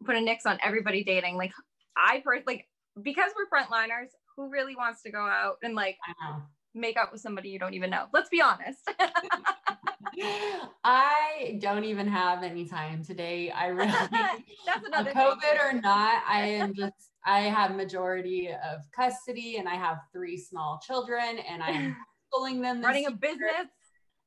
put 0.04 0.16
a 0.16 0.22
nix 0.22 0.46
on 0.46 0.60
everybody 0.64 1.04
dating. 1.04 1.38
Like 1.38 1.54
I 1.98 2.22
personally, 2.24 2.56
like 2.56 2.68
because 3.02 3.32
we're 3.36 3.60
frontliners, 3.60 4.10
who 4.36 4.50
really 4.50 4.76
wants 4.76 5.02
to 5.04 5.12
go 5.12 5.20
out 5.20 5.58
and 5.64 5.76
like 5.76 5.98
make 6.74 6.98
out 6.98 7.12
with 7.12 7.22
somebody 7.22 7.50
you 7.50 7.60
don't 7.60 7.74
even 7.74 7.90
know? 7.90 8.06
Let's 8.14 8.30
be 8.30 8.42
honest. 8.42 8.90
I 10.84 11.58
don't 11.62 11.84
even 11.84 12.08
have 12.08 12.44
any 12.44 12.66
time 12.66 13.04
today. 13.04 13.52
I 13.52 13.68
really 13.68 13.92
that's 14.66 14.86
another 14.86 15.12
COVID 15.12 15.60
or 15.64 15.74
not. 15.74 16.24
I 16.28 16.42
am 16.48 16.74
just 16.74 17.12
I 17.26 17.42
have 17.42 17.76
majority 17.76 18.50
of 18.50 18.82
custody 18.96 19.58
and 19.58 19.68
I 19.68 19.76
have 19.76 19.98
three 20.14 20.38
small 20.38 20.80
children 20.86 21.40
and 21.50 21.64
I'm 21.64 21.96
schooling 22.30 22.62
them 22.62 22.82
running 22.82 23.08
a 23.08 23.12
business 23.12 23.68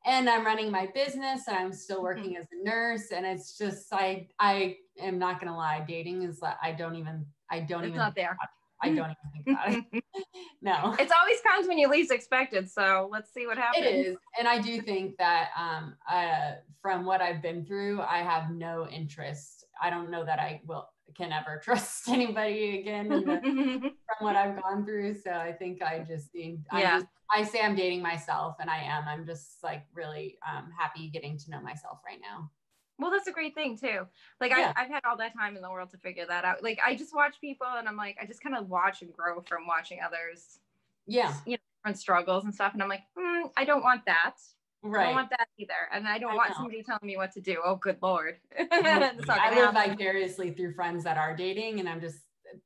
and 0.04 0.28
I'm 0.28 0.44
running 0.44 0.70
my 0.70 0.88
business 0.94 1.42
and 1.48 1.56
I'm 1.56 1.72
still 1.72 1.96
mm-hmm. 1.96 2.04
working 2.04 2.36
as 2.36 2.46
a 2.52 2.64
nurse 2.64 3.12
and 3.12 3.24
it's 3.24 3.56
just 3.56 3.92
I 3.92 4.28
I 4.38 4.76
am 4.98 5.18
not 5.18 5.40
gonna 5.40 5.56
lie 5.56 5.84
dating 5.86 6.22
is 6.22 6.40
like 6.40 6.56
I 6.62 6.72
don't 6.72 6.96
even 6.96 7.26
I 7.50 7.60
don't 7.60 7.80
it's 7.80 7.88
even 7.88 7.98
not 7.98 8.14
there 8.14 8.36
I 8.82 8.88
don't 8.90 9.10
even 9.10 9.16
think 9.44 9.48
about 9.48 9.72
it. 9.92 10.04
no. 10.62 10.94
It's 10.98 11.12
always 11.18 11.40
comes 11.46 11.66
when 11.66 11.78
you 11.78 11.88
least 11.88 12.12
expect 12.12 12.54
it. 12.54 12.70
So 12.70 13.08
let's 13.10 13.32
see 13.32 13.46
what 13.46 13.58
happens. 13.58 13.86
It 13.86 14.06
is. 14.06 14.16
And 14.38 14.46
I 14.46 14.60
do 14.60 14.80
think 14.80 15.16
that 15.18 15.50
um, 15.58 15.94
uh, 16.10 16.52
from 16.80 17.04
what 17.04 17.20
I've 17.20 17.42
been 17.42 17.64
through, 17.64 18.00
I 18.02 18.18
have 18.18 18.50
no 18.50 18.86
interest. 18.88 19.64
I 19.82 19.90
don't 19.90 20.10
know 20.10 20.24
that 20.24 20.38
I 20.38 20.60
will 20.66 20.88
can 21.16 21.32
ever 21.32 21.58
trust 21.64 22.08
anybody 22.08 22.80
again 22.80 23.08
the, 23.08 23.24
from 23.24 23.92
what 24.20 24.36
I've 24.36 24.60
gone 24.62 24.84
through. 24.84 25.14
So 25.14 25.30
I 25.30 25.52
think 25.52 25.82
I 25.82 26.04
just 26.06 26.30
think 26.30 26.60
yeah. 26.72 26.98
Just, 26.98 27.06
I 27.30 27.42
say 27.42 27.60
I'm 27.60 27.76
dating 27.76 28.02
myself 28.02 28.56
and 28.58 28.70
I 28.70 28.78
am. 28.78 29.04
I'm 29.06 29.26
just 29.26 29.62
like 29.62 29.84
really 29.94 30.38
um, 30.48 30.70
happy 30.76 31.10
getting 31.10 31.36
to 31.38 31.50
know 31.50 31.60
myself 31.60 31.98
right 32.06 32.20
now. 32.22 32.50
Well, 32.98 33.10
that's 33.10 33.28
a 33.28 33.32
great 33.32 33.54
thing 33.54 33.78
too. 33.78 34.06
Like 34.40 34.50
yeah. 34.50 34.72
I, 34.76 34.82
I've 34.82 34.88
had 34.88 35.02
all 35.08 35.16
that 35.18 35.32
time 35.34 35.56
in 35.56 35.62
the 35.62 35.70
world 35.70 35.90
to 35.90 35.98
figure 35.98 36.26
that 36.26 36.44
out. 36.44 36.62
Like 36.62 36.80
I 36.84 36.96
just 36.96 37.14
watch 37.14 37.40
people 37.40 37.66
and 37.66 37.88
I'm 37.88 37.96
like, 37.96 38.16
I 38.20 38.26
just 38.26 38.42
kind 38.42 38.56
of 38.56 38.68
watch 38.68 39.02
and 39.02 39.12
grow 39.12 39.40
from 39.42 39.66
watching 39.66 40.00
others. 40.04 40.58
Yeah. 41.06 41.34
You 41.46 41.52
know, 41.52 41.58
different 41.80 41.98
struggles 41.98 42.44
and 42.44 42.54
stuff. 42.54 42.72
And 42.74 42.82
I'm 42.82 42.88
like, 42.88 43.02
mm, 43.16 43.50
I 43.56 43.64
don't 43.64 43.82
want 43.82 44.04
that. 44.06 44.34
Right. 44.82 45.02
I 45.02 45.06
don't 45.06 45.14
want 45.14 45.30
that 45.30 45.48
either. 45.58 45.72
And 45.92 46.08
I 46.08 46.18
don't 46.18 46.32
I 46.32 46.36
want 46.36 46.50
know. 46.50 46.56
somebody 46.56 46.82
telling 46.82 47.06
me 47.06 47.16
what 47.16 47.32
to 47.32 47.40
do. 47.40 47.58
Oh, 47.64 47.76
good 47.76 47.98
Lord. 48.02 48.36
I 48.72 49.54
live 49.54 49.74
vicariously 49.74 50.52
through 50.52 50.74
friends 50.74 51.04
that 51.04 51.16
are 51.16 51.36
dating 51.36 51.78
and 51.80 51.88
I'm 51.88 52.00
just 52.00 52.18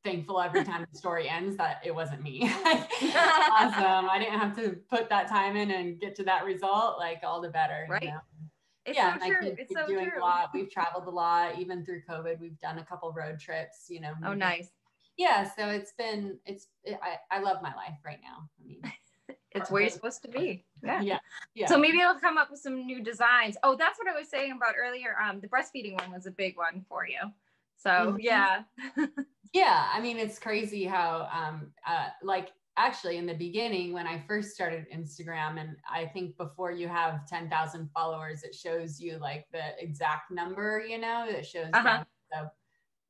thankful 0.05 0.41
every 0.41 0.65
time 0.65 0.87
the 0.91 0.99
story 0.99 1.29
ends 1.29 1.57
that 1.59 1.83
it 1.85 1.95
wasn't 1.95 2.23
me. 2.23 2.43
awesome. 2.65 4.09
I 4.09 4.19
didn't 4.19 4.39
have 4.39 4.57
to 4.57 4.77
put 4.91 5.11
that 5.11 5.29
time 5.29 5.57
in 5.57 5.71
and 5.71 6.01
get 6.01 6.15
to 6.17 6.25
that 6.25 6.45
result. 6.45 6.99
Like 6.99 7.21
all 7.23 7.41
the 7.41 7.51
better. 7.51 7.87
Right. 7.89 8.03
You 8.03 8.09
know? 8.09 8.21
It's 8.85 8.97
yeah, 8.97 9.19
so 9.19 9.27
true. 9.27 9.55
It's 9.59 9.73
so 9.73 9.87
doing 9.87 10.11
true. 10.11 10.21
a 10.21 10.25
lot. 10.25 10.51
We've 10.53 10.71
traveled 10.71 11.07
a 11.07 11.11
lot, 11.11 11.59
even 11.59 11.85
through 11.85 12.03
COVID. 12.09 12.41
We've 12.41 12.59
done 12.59 12.79
a 12.79 12.85
couple 12.85 13.13
road 13.13 13.39
trips. 13.39 13.87
You 13.89 14.01
know. 14.01 14.15
Oh, 14.27 14.35
nice. 14.35 14.71
Yeah, 15.17 15.49
so 15.55 15.69
it's 15.69 15.93
been 15.93 16.39
it's 16.47 16.69
it, 16.85 16.99
I 17.03 17.37
I 17.37 17.41
love 17.41 17.59
my 17.63 17.75
life 17.75 17.99
right 18.05 18.19
now. 18.23 18.49
I 18.61 18.67
mean, 18.67 18.83
it's 19.53 19.71
where 19.71 19.83
you're 19.83 19.91
supposed 19.91 20.23
to 20.23 20.29
be. 20.29 20.65
Yeah. 20.83 21.01
yeah. 21.03 21.19
Yeah. 21.55 21.67
So 21.67 21.79
maybe 21.79 22.01
I'll 22.01 22.19
come 22.19 22.39
up 22.39 22.51
with 22.51 22.61
some 22.61 22.87
new 22.87 23.03
designs. 23.03 23.57
Oh, 23.63 23.77
that's 23.77 23.99
what 23.99 24.09
I 24.09 24.19
was 24.19 24.29
saying 24.29 24.53
about 24.53 24.75
earlier. 24.77 25.15
Um, 25.23 25.41
the 25.41 25.49
breastfeeding 25.49 26.01
one 26.01 26.11
was 26.11 26.27
a 26.27 26.31
big 26.31 26.57
one 26.57 26.85
for 26.89 27.07
you. 27.07 27.31
So 27.77 27.91
mm-hmm. 27.91 28.17
yeah. 28.21 28.63
yeah, 29.53 29.89
I 29.93 30.01
mean 30.01 30.19
it's 30.19 30.39
crazy 30.39 30.85
how 30.85 31.29
um 31.33 31.73
uh 31.87 32.09
like 32.23 32.49
actually 32.77 33.19
in 33.19 33.27
the 33.27 33.35
beginning 33.35 33.93
when 33.93 34.07
I 34.07 34.23
first 34.27 34.51
started 34.51 34.87
Instagram, 34.95 35.61
and 35.61 35.77
I 35.91 36.07
think 36.07 36.37
before 36.37 36.71
you 36.71 36.89
have 36.89 37.27
10,000 37.27 37.91
followers, 37.95 38.43
it 38.43 38.55
shows 38.55 39.01
you 39.01 39.19
like 39.19 39.47
the 39.53 39.63
exact 39.79 40.31
number, 40.31 40.85
you 40.87 40.99
know, 40.99 41.27
it 41.29 41.45
shows 41.47 41.69
uh-huh. 41.73 41.83
down, 41.83 42.01
to 42.01 42.07
the, 42.31 42.51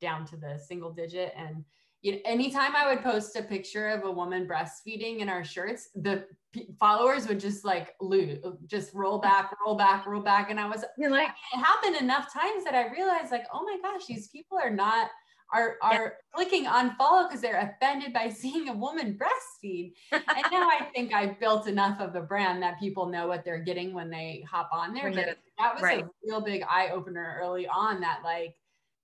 down 0.00 0.26
to 0.26 0.36
the 0.36 0.58
single 0.58 0.92
digit. 0.92 1.32
And 1.36 1.64
you 2.02 2.12
know, 2.12 2.18
anytime 2.24 2.74
I 2.74 2.92
would 2.92 3.04
post 3.04 3.36
a 3.36 3.42
picture 3.42 3.88
of 3.88 4.04
a 4.04 4.10
woman 4.10 4.48
breastfeeding 4.48 5.18
in 5.20 5.28
our 5.28 5.44
shirts, 5.44 5.88
the 5.94 6.24
p- 6.52 6.74
followers 6.78 7.28
would 7.28 7.38
just 7.38 7.64
like 7.64 7.94
lose, 8.00 8.38
just 8.66 8.92
roll 8.92 9.18
back, 9.18 9.54
roll 9.64 9.76
back, 9.76 10.04
roll 10.04 10.20
back. 10.20 10.50
And 10.50 10.58
I 10.58 10.68
was, 10.68 10.84
You're 10.98 11.10
like, 11.10 11.28
it 11.54 11.58
happened 11.58 11.96
enough 11.96 12.32
times 12.32 12.64
that 12.64 12.74
I 12.74 12.92
realized 12.92 13.30
like, 13.30 13.46
oh 13.54 13.62
my 13.62 13.78
gosh, 13.80 14.06
these 14.06 14.26
people 14.28 14.58
are 14.60 14.70
not 14.70 15.10
are 15.52 15.76
are 15.82 15.92
yeah. 15.92 16.08
clicking 16.34 16.64
unfollow 16.66 17.28
because 17.28 17.40
they're 17.40 17.60
offended 17.60 18.12
by 18.12 18.28
seeing 18.30 18.68
a 18.68 18.72
woman 18.72 19.18
breastfeed. 19.18 19.92
and 20.12 20.22
now 20.50 20.68
I 20.68 20.88
think 20.94 21.12
I've 21.12 21.38
built 21.38 21.66
enough 21.66 22.00
of 22.00 22.14
a 22.14 22.22
brand 22.22 22.62
that 22.62 22.78
people 22.80 23.06
know 23.06 23.28
what 23.28 23.44
they're 23.44 23.62
getting 23.62 23.92
when 23.92 24.10
they 24.10 24.44
hop 24.50 24.70
on 24.72 24.94
there. 24.94 25.10
But 25.10 25.38
that 25.58 25.74
was 25.74 25.82
right. 25.82 26.04
a 26.04 26.08
real 26.24 26.40
big 26.40 26.62
eye 26.68 26.90
opener 26.90 27.38
early 27.40 27.66
on 27.66 28.00
that 28.00 28.20
like 28.24 28.56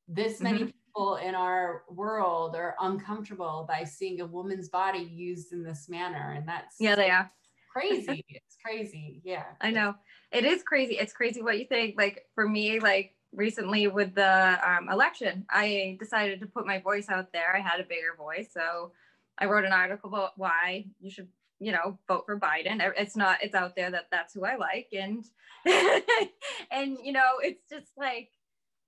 this 0.09 0.41
many 0.41 0.61
mm-hmm. 0.61 0.71
people 0.95 1.17
in 1.17 1.35
our 1.35 1.85
world 1.91 2.57
are 2.57 2.75
uncomfortable 2.81 3.67
by 3.69 3.85
seeing 3.85 4.21
a 4.21 4.27
woman's 4.27 4.69
body 4.69 5.01
used 5.01 5.53
in 5.53 5.63
this 5.63 5.89
manner. 5.89 6.35
And 6.37 6.49
that's 6.49 6.77
yeah, 6.81 6.95
they 6.95 7.11
are 7.11 7.31
crazy. 7.71 8.25
it's 8.29 8.57
crazy. 8.65 9.21
Yeah. 9.25 9.45
I 9.61 9.71
know. 9.71 9.95
It 10.33 10.45
is 10.45 10.63
crazy. 10.63 10.95
It's 10.95 11.13
crazy 11.13 11.43
what 11.43 11.59
you 11.59 11.67
think. 11.67 11.95
Like 11.97 12.25
for 12.35 12.49
me, 12.49 12.81
like 12.81 13.15
recently 13.33 13.87
with 13.87 14.15
the 14.15 14.59
um, 14.69 14.89
election, 14.89 15.45
I 15.51 15.97
decided 16.01 16.41
to 16.41 16.47
put 16.47 16.67
my 16.67 16.79
voice 16.79 17.09
out 17.09 17.33
there. 17.33 17.55
I 17.55 17.61
had 17.61 17.81
a 17.81 17.85
bigger 17.85 18.15
voice. 18.17 18.51
So 18.53 18.93
I 19.39 19.47
wrote 19.47 19.65
an 19.65 19.73
article 19.73 20.11
about 20.11 20.33
why 20.37 20.87
you 21.01 21.11
should, 21.11 21.29
you 21.61 21.73
know, 21.73 21.99
vote 22.09 22.25
for 22.27 22.39
Biden. 22.39 22.81
It's 22.97 23.17
not, 23.17 23.39
it's 23.43 23.55
out 23.55 23.77
there 23.77 23.91
that 23.91 24.07
that's 24.11 24.35
who 24.35 24.45
I 24.45 24.57
like. 24.57 24.89
And, 24.93 25.25
and, 26.71 26.99
you 27.03 27.13
know, 27.13 27.39
it's 27.43 27.63
just 27.71 27.93
like, 27.97 28.31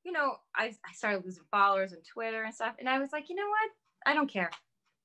you 0.04 0.12
know, 0.12 0.36
I, 0.56 0.66
I 0.66 0.92
started 0.94 1.24
losing 1.24 1.44
followers 1.50 1.92
on 1.92 1.98
Twitter 2.00 2.44
and 2.44 2.54
stuff. 2.54 2.74
And 2.78 2.88
I 2.88 2.98
was 2.98 3.10
like, 3.12 3.28
you 3.28 3.36
know 3.36 3.48
what? 3.48 3.70
I 4.06 4.14
don't 4.14 4.30
care. 4.30 4.50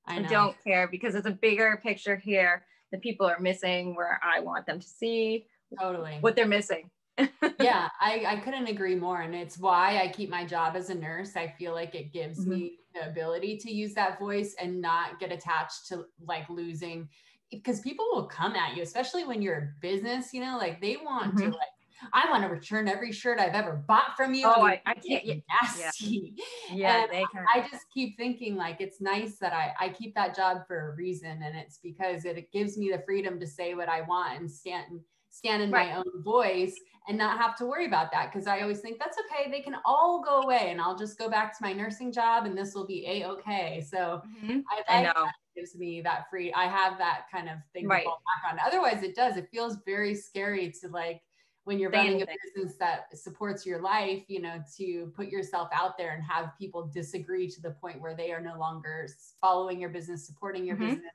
I, 0.08 0.20
I 0.20 0.22
don't 0.22 0.56
care 0.64 0.88
because 0.88 1.16
it's 1.16 1.28
a 1.28 1.32
bigger 1.32 1.80
picture 1.84 2.16
here 2.16 2.64
that 2.92 3.02
people 3.02 3.26
are 3.26 3.40
missing 3.40 3.96
where 3.96 4.20
I 4.24 4.40
want 4.40 4.66
them 4.66 4.80
to 4.80 4.88
see 4.88 5.48
totally 5.80 6.18
what 6.22 6.36
they're 6.36 6.48
missing 6.48 6.90
yeah, 7.60 7.90
I, 8.00 8.26
I 8.28 8.36
couldn't 8.44 8.68
agree 8.68 8.96
more. 8.96 9.22
And 9.22 9.34
it's 9.34 9.58
why 9.58 10.02
I 10.02 10.10
keep 10.10 10.30
my 10.30 10.46
job 10.46 10.76
as 10.76 10.90
a 10.90 10.96
nurse. 10.96 11.36
I 11.36 11.54
feel 11.58 11.74
like 11.74 11.96
it 11.96 12.12
gives 12.12 12.42
mm-hmm. 12.42 12.50
me 12.52 12.78
the 12.94 13.08
ability 13.08 13.58
to 13.58 13.72
use 13.72 13.94
that 13.94 14.20
voice 14.20 14.56
and 14.60 14.82
not 14.82 15.20
get 15.20 15.32
attached 15.32 15.88
to 15.90 16.06
like 16.26 16.50
losing 16.50 17.08
because 17.52 17.80
people 17.82 18.06
will 18.12 18.26
come 18.26 18.56
at 18.56 18.76
you, 18.76 18.84
especially 18.84 19.24
when 19.24 19.42
you're 19.42 19.58
a 19.58 19.70
business, 19.82 20.34
you 20.34 20.42
know, 20.42 20.58
like 20.58 20.82
they 20.82 20.98
want 20.98 21.36
mm-hmm. 21.36 21.52
to 21.52 21.58
like 21.58 21.70
I 22.14 22.30
want 22.30 22.44
to 22.44 22.50
return 22.50 22.88
every 22.88 23.12
shirt 23.12 23.40
I've 23.40 23.54
ever 23.54 23.84
bought 23.88 24.18
from 24.18 24.34
you. 24.34 24.46
Oh, 24.46 24.66
I, 24.66 24.82
I 24.86 24.94
can't. 24.96 25.26
Get 25.26 25.44
nasty. 25.62 26.34
Yeah, 26.72 27.06
yeah 27.12 27.24
I 27.54 27.62
just 27.72 27.86
keep 27.94 28.18
thinking 28.18 28.56
like 28.56 28.82
it's 28.82 29.00
nice 29.00 29.38
that 29.38 29.54
I 29.54 29.74
I 29.80 29.90
keep 29.90 30.14
that 30.16 30.36
job 30.36 30.68
for 30.68 30.92
a 30.92 30.96
reason, 30.96 31.42
and 31.44 31.56
it's 31.56 31.80
because 31.82 32.26
it, 32.26 32.38
it 32.38 32.52
gives 32.52 32.78
me 32.78 32.92
the 32.92 33.02
freedom 33.06 33.40
to 33.40 33.48
say 33.48 33.76
what 33.76 33.90
I 33.90 34.02
want 34.02 34.40
and 34.40 34.52
stand 34.52 35.00
stand 35.30 35.64
in 35.64 35.72
right. 35.72 35.90
my 35.90 35.98
own 35.98 36.24
voice 36.24 36.76
and 37.08 37.18
not 37.18 37.38
have 37.38 37.56
to 37.58 37.66
worry 37.66 37.86
about 37.86 38.12
that 38.12 38.32
because 38.32 38.48
I 38.48 38.62
always 38.62 38.80
think 38.80 39.00
that's 39.00 39.18
okay. 39.20 39.50
They 39.52 39.62
can 39.62 39.76
all 39.86 40.24
go 40.24 40.42
away 40.42 40.70
and 40.72 40.82
I'll 40.82 40.98
just 40.98 41.18
go 41.18 41.30
back 41.30 41.58
to 41.58 41.64
my 41.64 41.72
nursing 41.72 42.12
job 42.12 42.46
and 42.46 42.58
this 42.58 42.74
will 42.74 42.88
be 42.88 43.06
a 43.08 43.28
okay. 43.28 43.86
So 43.88 44.22
mm-hmm. 44.44 44.60
I, 44.72 44.76
like 44.78 44.86
I 44.90 45.02
know 45.04 45.28
gives 45.56 45.76
me 45.76 46.02
that 46.02 46.30
free. 46.30 46.52
I 46.54 46.66
have 46.66 46.98
that 46.98 47.26
kind 47.32 47.50
of 47.50 47.58
thing 47.74 47.88
right. 47.88 48.00
to 48.00 48.06
fall 48.06 48.22
back 48.44 48.52
on. 48.52 48.60
Otherwise, 48.66 49.04
it 49.04 49.16
does. 49.16 49.38
It 49.38 49.48
feels 49.52 49.78
very 49.86 50.14
scary 50.14 50.74
to 50.82 50.90
like 50.90 51.22
when 51.64 51.80
you're 51.80 51.90
running 51.90 52.22
a 52.22 52.26
business 52.26 52.78
that 52.78 53.06
supports 53.18 53.66
your 53.66 53.82
life, 53.82 54.24
you 54.28 54.40
know, 54.40 54.62
to 54.78 55.12
put 55.16 55.30
yourself 55.30 55.68
out 55.74 55.98
there 55.98 56.14
and 56.14 56.24
have 56.24 56.52
people 56.60 56.92
disagree 56.94 57.50
to 57.50 57.62
the 57.62 57.72
point 57.72 58.00
where 58.00 58.16
they 58.16 58.32
are 58.32 58.42
no 58.42 58.60
longer 58.60 59.08
following 59.42 59.80
your 59.80 59.90
business, 59.90 60.28
supporting 60.28 60.64
your 60.64 60.76
mm-hmm. 60.76 60.90
business, 60.90 61.14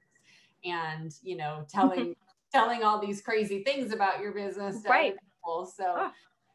and 0.64 1.14
you 1.22 1.36
know, 1.36 1.64
telling 1.68 2.16
telling 2.52 2.82
all 2.82 3.00
these 3.00 3.20
crazy 3.20 3.62
things 3.62 3.92
about 3.92 4.20
your 4.20 4.32
business. 4.32 4.82
Right. 4.88 5.14
People. 5.40 5.66
So 5.66 5.94
oh. 5.96 6.10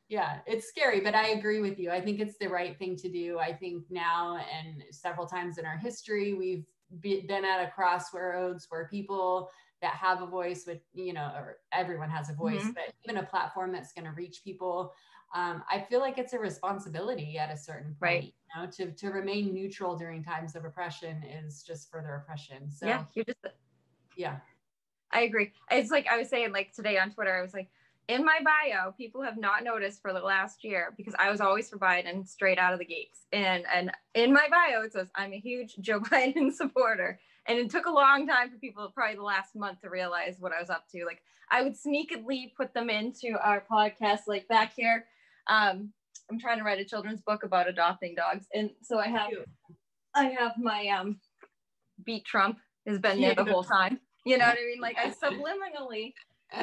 yeah, 0.10 0.40
it's 0.46 0.68
scary, 0.68 1.02
but 1.02 1.16
I 1.16 1.30
agree 1.30 1.62
with 1.62 1.80
you. 1.80 1.92
I 1.92 2.02
think 2.02 2.20
it's 2.20 2.38
the 2.38 2.48
right 2.48 2.78
thing 2.78 2.96
to 2.98 3.10
do. 3.10 3.40
I 3.40 3.54
think 3.54 3.84
now 3.90 4.38
and 4.38 4.84
several 4.92 5.28
times 5.28 5.58
in 5.58 5.66
our 5.66 5.78
history, 5.78 6.34
we've 6.34 6.66
been 7.02 7.46
at 7.46 7.64
a 7.64 7.72
crossroads 7.72 8.68
where 8.70 8.88
people 8.90 9.50
that 9.82 9.94
have 9.94 10.22
a 10.22 10.26
voice 10.26 10.66
with 10.66 10.80
you 10.94 11.14
know 11.14 11.32
or 11.36 11.58
everyone 11.72 12.10
has 12.10 12.30
a 12.30 12.34
voice 12.34 12.62
mm-hmm. 12.62 12.72
but 12.72 12.94
even 13.04 13.24
a 13.24 13.26
platform 13.26 13.72
that's 13.72 13.92
going 13.92 14.06
to 14.06 14.12
reach 14.12 14.42
people 14.44 14.94
um, 15.34 15.64
i 15.70 15.80
feel 15.80 16.00
like 16.00 16.18
it's 16.18 16.34
a 16.34 16.40
responsibility 16.40 17.38
at 17.38 17.52
a 17.52 17.58
certain 17.58 17.90
point 17.90 18.02
right 18.02 18.24
you 18.24 18.32
know 18.62 18.70
to, 18.72 18.92
to 18.92 19.10
remain 19.10 19.54
neutral 19.54 19.96
during 19.96 20.24
times 20.24 20.56
of 20.56 20.66
oppression 20.66 21.22
is 21.24 21.62
just 21.64 21.92
further 21.92 22.16
oppression 22.16 22.72
so 22.72 22.86
yeah 22.86 23.04
you're 23.14 23.26
just 23.26 23.40
yeah 24.16 24.38
i 25.12 25.22
agree 25.22 25.52
it's 25.72 25.92
like 25.92 26.08
i 26.10 26.18
was 26.18 26.30
saying 26.30 26.52
like 26.52 26.72
today 26.74 26.98
on 26.98 27.12
twitter 27.12 27.36
i 27.36 27.42
was 27.42 27.54
like 27.54 27.70
in 28.08 28.24
my 28.24 28.40
bio, 28.44 28.92
people 28.92 29.22
have 29.24 29.38
not 29.38 29.64
noticed 29.64 30.02
for 30.02 30.14
the 30.14 30.20
last 30.20 30.64
year 30.64 30.94
because 30.96 31.16
I 31.18 31.32
was 31.32 31.42
always 31.42 31.70
for 31.70 31.78
Biden 31.78 32.28
straight 32.28 32.60
out 32.60 32.74
of 32.74 32.80
the 32.80 32.86
gates. 32.86 33.26
And 33.32 33.66
and 33.74 33.92
in 34.14 34.32
my 34.32 34.48
bio, 34.50 34.84
it 34.84 34.94
says 34.94 35.08
I'm 35.16 35.34
a 35.34 35.40
huge 35.40 35.76
Joe 35.82 36.00
Biden 36.12 36.54
supporter. 36.54 37.20
And 37.48 37.60
it 37.60 37.70
took 37.70 37.86
a 37.86 37.92
long 37.92 38.28
time 38.28 38.50
for 38.50 38.58
people, 38.58 38.92
probably 38.94 39.18
the 39.18 39.22
last 39.22 39.56
month, 39.56 39.82
to 39.82 39.90
realize 39.90 40.38
what 40.40 40.52
I 40.52 40.60
was 40.60 40.70
up 40.70 40.86
to. 40.92 41.06
Like 41.06 41.22
I 41.52 41.62
would 41.62 41.74
sneakily 41.74 42.54
put 42.56 42.74
them 42.74 42.90
into 42.90 43.38
our 43.44 43.64
podcast, 43.72 44.22
like 44.28 44.48
back 44.48 44.74
here. 44.76 45.06
Um, 45.48 45.92
I'm 46.30 46.40
trying 46.40 46.58
to 46.58 46.64
write 46.64 46.80
a 46.80 46.86
children's 46.86 47.22
book 47.22 47.44
about 47.44 47.68
adopting 47.68 48.16
dogs, 48.16 48.48
and 48.54 48.72
so 48.82 48.98
I 48.98 49.08
have, 49.10 49.30
I 50.16 50.26
have 50.40 50.54
my 50.58 50.88
um, 50.88 51.20
beat 52.04 52.26
Trump 52.26 52.58
has 52.88 52.98
been 53.00 53.22
there 53.22 53.36
the 53.36 53.46
whole 53.46 53.64
time. 53.64 54.00
You 54.26 54.40
know 54.40 54.46
what 54.46 54.58
I 54.58 54.66
mean? 54.66 54.82
Like 54.82 54.98
I 54.98 55.12
subliminally 55.12 56.14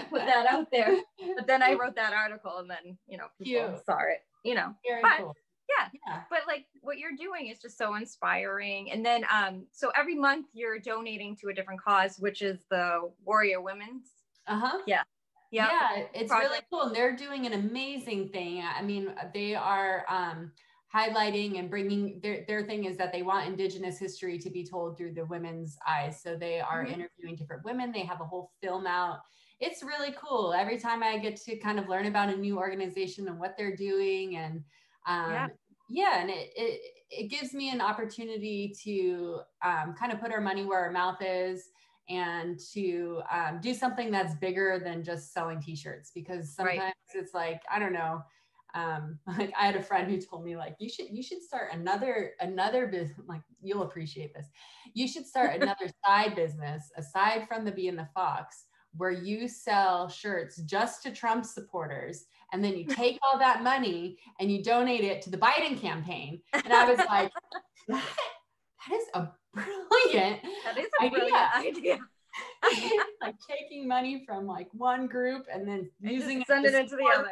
put 0.10 0.20
that 0.20 0.46
out 0.46 0.70
there. 0.70 0.96
But 1.36 1.46
then 1.46 1.62
I 1.62 1.74
wrote 1.74 1.94
that 1.96 2.12
article 2.12 2.58
and 2.58 2.70
then, 2.70 2.98
you 3.06 3.18
know, 3.18 3.26
people 3.38 3.68
Cute. 3.68 3.84
saw 3.84 3.98
it, 3.98 4.20
you 4.44 4.54
know. 4.54 4.74
Very 4.86 5.02
but, 5.02 5.18
cool. 5.18 5.36
Yeah. 5.68 5.88
yeah. 6.06 6.20
But 6.30 6.40
like 6.46 6.66
what 6.80 6.98
you're 6.98 7.16
doing 7.16 7.48
is 7.48 7.58
just 7.60 7.78
so 7.78 7.94
inspiring. 7.94 8.90
And 8.90 9.04
then 9.04 9.24
um, 9.32 9.66
so 9.72 9.90
every 9.96 10.14
month 10.14 10.46
you're 10.52 10.78
donating 10.78 11.36
to 11.36 11.48
a 11.48 11.54
different 11.54 11.80
cause, 11.80 12.16
which 12.18 12.42
is 12.42 12.58
the 12.70 13.10
Warrior 13.24 13.60
Women's. 13.60 14.10
Uh-huh. 14.46 14.78
Yeah. 14.86 15.02
Yeah. 15.50 15.68
Yeah. 15.70 16.04
It's 16.14 16.28
project. 16.28 16.50
really 16.50 16.62
cool. 16.70 16.82
And 16.82 16.96
they're 16.96 17.16
doing 17.16 17.46
an 17.46 17.52
amazing 17.52 18.30
thing. 18.30 18.62
I 18.62 18.82
mean, 18.82 19.14
they 19.34 19.54
are 19.54 20.04
um 20.08 20.52
highlighting 20.94 21.58
and 21.58 21.70
bringing 21.70 22.20
their, 22.22 22.44
their 22.46 22.64
thing 22.64 22.84
is 22.84 22.96
that 22.98 23.12
they 23.12 23.22
want 23.22 23.46
indigenous 23.46 23.98
history 23.98 24.38
to 24.38 24.50
be 24.50 24.64
told 24.64 24.96
through 24.96 25.14
the 25.14 25.24
women's 25.24 25.78
eyes 25.88 26.20
so 26.22 26.36
they 26.36 26.60
are 26.60 26.84
mm-hmm. 26.84 27.00
interviewing 27.00 27.34
different 27.34 27.64
women 27.64 27.90
they 27.90 28.04
have 28.04 28.20
a 28.20 28.24
whole 28.24 28.52
film 28.60 28.86
out 28.86 29.20
it's 29.62 29.82
really 29.82 30.12
cool. 30.20 30.52
Every 30.52 30.76
time 30.76 31.04
I 31.04 31.18
get 31.18 31.36
to 31.42 31.56
kind 31.56 31.78
of 31.78 31.88
learn 31.88 32.06
about 32.06 32.28
a 32.28 32.36
new 32.36 32.58
organization 32.58 33.28
and 33.28 33.38
what 33.38 33.54
they're 33.56 33.76
doing 33.76 34.36
and 34.36 34.64
um, 35.06 35.30
yeah. 35.30 35.46
yeah, 35.88 36.20
and 36.20 36.30
it, 36.30 36.50
it, 36.56 36.80
it 37.10 37.28
gives 37.28 37.54
me 37.54 37.70
an 37.70 37.80
opportunity 37.80 38.74
to 38.82 39.40
um, 39.64 39.94
kind 39.98 40.12
of 40.12 40.20
put 40.20 40.32
our 40.32 40.40
money 40.40 40.64
where 40.64 40.80
our 40.80 40.90
mouth 40.90 41.18
is 41.20 41.70
and 42.08 42.58
to 42.72 43.22
um, 43.32 43.60
do 43.62 43.72
something 43.72 44.10
that's 44.10 44.34
bigger 44.34 44.80
than 44.84 45.04
just 45.04 45.32
selling 45.32 45.60
t-shirts 45.60 46.10
because 46.12 46.52
sometimes 46.52 46.80
right. 46.80 46.92
it's 47.14 47.32
like 47.32 47.62
I 47.72 47.78
don't 47.78 47.92
know 47.92 48.22
um 48.74 49.18
like 49.38 49.52
i 49.58 49.66
had 49.66 49.76
a 49.76 49.82
friend 49.82 50.10
who 50.10 50.18
told 50.18 50.42
me 50.42 50.56
like 50.56 50.74
you 50.78 50.88
should 50.88 51.06
you 51.10 51.22
should 51.22 51.42
start 51.42 51.68
another 51.74 52.32
another 52.40 52.86
business 52.86 53.20
like 53.28 53.42
you'll 53.62 53.82
appreciate 53.82 54.32
this 54.34 54.46
you 54.94 55.06
should 55.06 55.26
start 55.26 55.54
another 55.54 55.90
side 56.06 56.34
business 56.34 56.90
aside 56.96 57.46
from 57.46 57.66
the 57.66 57.70
bee 57.70 57.88
and 57.88 57.98
the 57.98 58.08
fox 58.14 58.64
where 58.96 59.10
you 59.10 59.48
sell 59.48 60.08
shirts 60.08 60.56
just 60.62 61.02
to 61.02 61.10
Trump 61.10 61.44
supporters 61.44 62.26
and 62.52 62.62
then 62.62 62.76
you 62.76 62.84
take 62.88 63.18
all 63.22 63.38
that 63.38 63.62
money 63.62 64.18
and 64.40 64.50
you 64.50 64.62
donate 64.62 65.04
it 65.04 65.22
to 65.22 65.30
the 65.30 65.38
Biden 65.38 65.80
campaign. 65.80 66.40
And 66.52 66.72
I 66.72 66.88
was 66.88 66.98
like, 66.98 67.32
that, 67.88 68.02
that 68.88 68.94
is 68.94 69.04
a 69.14 69.28
brilliant 69.54 70.40
that 70.64 70.78
is 70.78 70.88
a 71.00 71.04
idea. 71.04 71.18
brilliant 71.18 71.54
idea. 71.56 71.98
like 73.20 73.34
taking 73.48 73.86
money 73.86 74.24
from 74.26 74.46
like 74.46 74.68
one 74.72 75.06
group 75.06 75.44
and 75.52 75.68
then 75.68 75.90
using 76.00 76.40
it 76.40 76.46
sending 76.46 76.72
it 76.72 76.88
to 76.88 76.96
the 76.96 77.10
other 77.14 77.30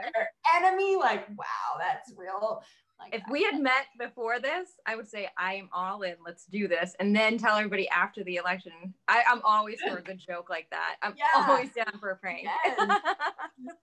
enemy. 0.57 0.97
Like, 0.97 1.29
wow, 1.31 1.79
that's 1.79 2.13
real. 2.17 2.63
Like 3.01 3.15
if 3.15 3.23
we 3.31 3.43
had 3.43 3.59
met 3.61 3.87
before 3.99 4.41
this, 4.41 4.71
I 4.87 4.95
would 4.95 5.09
say 5.09 5.29
I 5.39 5.55
am 5.55 5.69
all 5.73 6.03
in. 6.03 6.17
Let's 6.25 6.45
do 6.45 6.69
this, 6.69 6.95
and 7.01 7.15
then 7.17 7.39
tell 7.39 7.57
everybody 7.57 7.89
after 7.89 8.23
the 8.25 8.37
election. 8.37 8.73
I, 9.09 9.23
am 9.27 9.41
always 9.45 9.81
for 9.81 9.99
a 9.99 10.03
good 10.11 10.19
joke 10.19 10.51
like 10.51 10.69
that. 10.71 10.97
I'm 11.03 11.15
yeah. 11.17 11.47
always 11.49 11.73
down 11.73 11.99
for 11.99 12.11
a 12.11 12.17
prank. 12.17 12.45
Yes. 12.45 12.79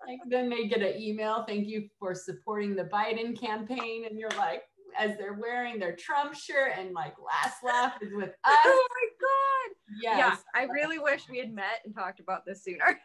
like 0.08 0.20
then 0.28 0.50
they 0.50 0.68
get 0.68 0.82
an 0.82 1.02
email. 1.02 1.46
Thank 1.48 1.68
you 1.68 1.90
for 2.00 2.14
supporting 2.14 2.76
the 2.76 2.84
Biden 2.86 3.40
campaign, 3.40 4.06
and 4.08 4.20
you're 4.20 4.30
like, 4.38 4.64
as 4.98 5.18
they're 5.18 5.34
wearing 5.34 5.80
their 5.80 5.96
Trump 5.96 6.36
shirt, 6.36 6.74
and 6.78 6.94
like 6.94 7.16
last 7.20 7.64
laugh 7.64 7.94
is 8.02 8.14
with 8.14 8.30
oh 8.46 8.52
us. 8.52 8.60
Oh 8.66 8.88
my 8.92 9.08
god! 9.22 9.76
Yes. 10.02 10.18
Yeah, 10.56 10.62
I 10.62 10.66
really 10.66 11.00
wish 11.00 11.24
we 11.30 11.40
had 11.40 11.52
met 11.52 11.82
and 11.86 11.96
talked 11.96 12.20
about 12.20 12.46
this 12.46 12.64
sooner. 12.64 13.00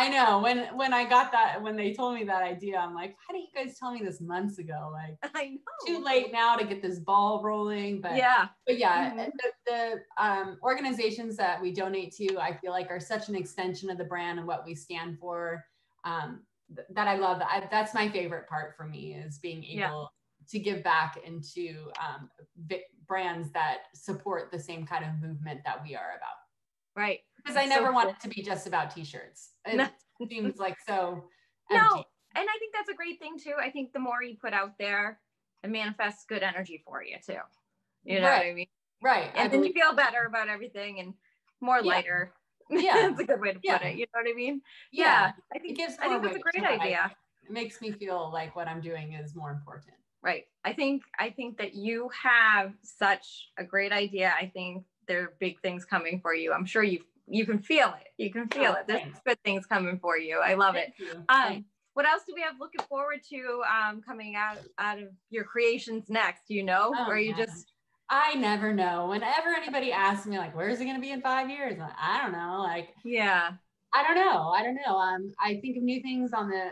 I 0.00 0.08
know 0.08 0.38
when 0.38 0.66
when 0.76 0.94
I 0.94 1.04
got 1.04 1.30
that 1.32 1.62
when 1.62 1.76
they 1.76 1.92
told 1.92 2.14
me 2.14 2.24
that 2.24 2.42
idea, 2.42 2.78
I'm 2.78 2.94
like, 2.94 3.16
how 3.18 3.34
did 3.34 3.42
you 3.42 3.48
guys 3.54 3.78
tell 3.78 3.92
me 3.92 4.00
this 4.02 4.18
months 4.18 4.58
ago? 4.58 4.90
Like, 4.90 5.18
I 5.34 5.50
know 5.50 5.58
too 5.86 6.02
late 6.02 6.32
now 6.32 6.56
to 6.56 6.64
get 6.64 6.80
this 6.80 6.98
ball 6.98 7.42
rolling. 7.42 8.00
But 8.00 8.16
yeah, 8.16 8.48
but 8.66 8.78
yeah, 8.78 9.10
mm-hmm. 9.10 9.18
the, 9.18 9.52
the 9.66 10.24
um, 10.24 10.56
organizations 10.62 11.36
that 11.36 11.60
we 11.60 11.70
donate 11.70 12.14
to, 12.16 12.38
I 12.38 12.56
feel 12.56 12.70
like 12.70 12.90
are 12.90 12.98
such 12.98 13.28
an 13.28 13.36
extension 13.36 13.90
of 13.90 13.98
the 13.98 14.04
brand 14.04 14.38
and 14.38 14.48
what 14.48 14.64
we 14.64 14.74
stand 14.74 15.18
for. 15.18 15.62
Um, 16.04 16.44
th- 16.74 16.88
that 16.94 17.06
I 17.06 17.16
love. 17.16 17.42
I, 17.42 17.68
that's 17.70 17.92
my 17.92 18.08
favorite 18.08 18.48
part 18.48 18.76
for 18.78 18.86
me 18.86 19.12
is 19.14 19.38
being 19.38 19.62
able 19.64 19.76
yeah. 19.76 20.04
to 20.48 20.58
give 20.58 20.82
back 20.82 21.18
into 21.26 21.90
um, 22.00 22.30
brands 23.06 23.50
that 23.52 23.80
support 23.94 24.50
the 24.50 24.58
same 24.58 24.86
kind 24.86 25.04
of 25.04 25.20
movement 25.20 25.60
that 25.66 25.82
we 25.82 25.94
are 25.94 26.12
about. 26.16 26.38
Right 27.00 27.20
because 27.42 27.56
I 27.56 27.66
never 27.66 27.86
so 27.86 27.92
want 27.92 28.10
it 28.10 28.20
to 28.20 28.28
be 28.28 28.42
just 28.42 28.66
about 28.66 28.94
t-shirts. 28.94 29.50
It 29.66 29.76
no. 29.76 29.88
seems 30.28 30.58
like 30.58 30.76
so 30.86 31.24
empty. 31.70 31.86
No, 31.86 32.04
and 32.34 32.48
I 32.48 32.58
think 32.58 32.74
that's 32.74 32.88
a 32.88 32.94
great 32.94 33.18
thing 33.18 33.38
too. 33.38 33.54
I 33.60 33.70
think 33.70 33.92
the 33.92 33.98
more 33.98 34.22
you 34.22 34.36
put 34.40 34.52
out 34.52 34.78
there, 34.78 35.18
it 35.62 35.70
manifests 35.70 36.24
good 36.28 36.42
energy 36.42 36.82
for 36.84 37.02
you 37.02 37.16
too. 37.24 37.38
You 38.04 38.20
know 38.20 38.28
right. 38.28 38.38
what 38.38 38.46
I 38.46 38.54
mean? 38.54 38.66
Right. 39.02 39.30
And 39.34 39.44
I 39.44 39.48
then 39.48 39.64
you 39.64 39.72
feel 39.72 39.94
better 39.94 40.24
about 40.26 40.48
everything 40.48 41.00
and 41.00 41.14
more 41.60 41.82
lighter. 41.82 42.32
Yeah, 42.72 43.08
that's 43.08 43.18
a 43.18 43.24
good 43.24 43.40
way 43.40 43.54
to 43.54 43.58
yeah. 43.64 43.78
put 43.78 43.86
it. 43.88 43.96
You 43.96 44.06
know 44.14 44.22
what 44.22 44.30
I 44.30 44.36
mean? 44.36 44.60
Yeah, 44.92 45.04
yeah. 45.04 45.32
I 45.52 45.58
think 45.58 45.72
it 45.72 45.76
gives. 45.76 45.96
I 46.00 46.06
think 46.06 46.22
that's 46.22 46.36
a 46.36 46.38
great 46.38 46.64
idea. 46.64 47.10
It 47.42 47.50
makes 47.50 47.80
me 47.80 47.90
feel 47.90 48.30
like 48.32 48.54
what 48.54 48.68
I'm 48.68 48.80
doing 48.80 49.14
is 49.14 49.34
more 49.34 49.50
important. 49.50 49.96
Right. 50.22 50.44
I 50.64 50.72
think 50.72 51.02
I 51.18 51.30
think 51.30 51.58
that 51.58 51.74
you 51.74 52.08
have 52.22 52.72
such 52.84 53.48
a 53.58 53.64
great 53.64 53.90
idea. 53.90 54.32
I 54.40 54.52
think 54.54 54.84
there 55.10 55.22
are 55.24 55.32
big 55.40 55.60
things 55.60 55.84
coming 55.84 56.20
for 56.20 56.32
you. 56.32 56.52
I'm 56.52 56.64
sure 56.64 56.84
you've 56.84 57.02
you 57.26 57.44
can 57.44 57.58
feel 57.58 57.94
it. 58.00 58.08
You 58.16 58.30
can 58.32 58.48
feel 58.48 58.74
oh, 58.76 58.80
it. 58.80 58.86
There's 58.86 59.02
good 59.26 59.38
things 59.44 59.66
coming 59.66 59.98
for 59.98 60.16
you. 60.18 60.40
I 60.40 60.54
love 60.54 60.74
Thank 60.74 60.94
it. 60.98 61.16
Um, 61.28 61.64
what 61.94 62.06
else 62.06 62.22
do 62.26 62.32
we 62.34 62.42
have 62.42 62.54
looking 62.58 62.80
forward 62.88 63.20
to 63.30 63.62
um, 63.72 64.02
coming 64.02 64.36
out 64.36 64.58
out 64.78 64.98
of 64.98 65.08
your 65.30 65.44
creations 65.44 66.08
next? 66.08 66.42
You 66.48 66.62
know, 66.62 66.92
oh, 66.96 67.06
or 67.08 67.18
you 67.18 67.30
yeah. 67.30 67.44
just? 67.44 67.72
I 68.08 68.34
never 68.34 68.72
know. 68.72 69.08
Whenever 69.08 69.48
anybody 69.50 69.92
asks 69.92 70.26
me, 70.26 70.38
like, 70.38 70.56
"Where's 70.56 70.80
it 70.80 70.84
going 70.84 70.96
to 70.96 71.00
be 71.00 71.10
in 71.10 71.20
five 71.20 71.50
years?" 71.50 71.78
Like, 71.78 71.92
I 72.00 72.22
don't 72.22 72.32
know. 72.32 72.62
Like, 72.62 72.90
yeah, 73.04 73.50
I 73.92 74.02
don't 74.02 74.16
know. 74.16 74.50
I 74.50 74.62
don't 74.62 74.78
know. 74.86 74.96
Um, 74.96 75.32
I 75.40 75.56
think 75.60 75.76
of 75.76 75.82
new 75.82 76.00
things 76.02 76.32
on 76.32 76.48
the 76.48 76.70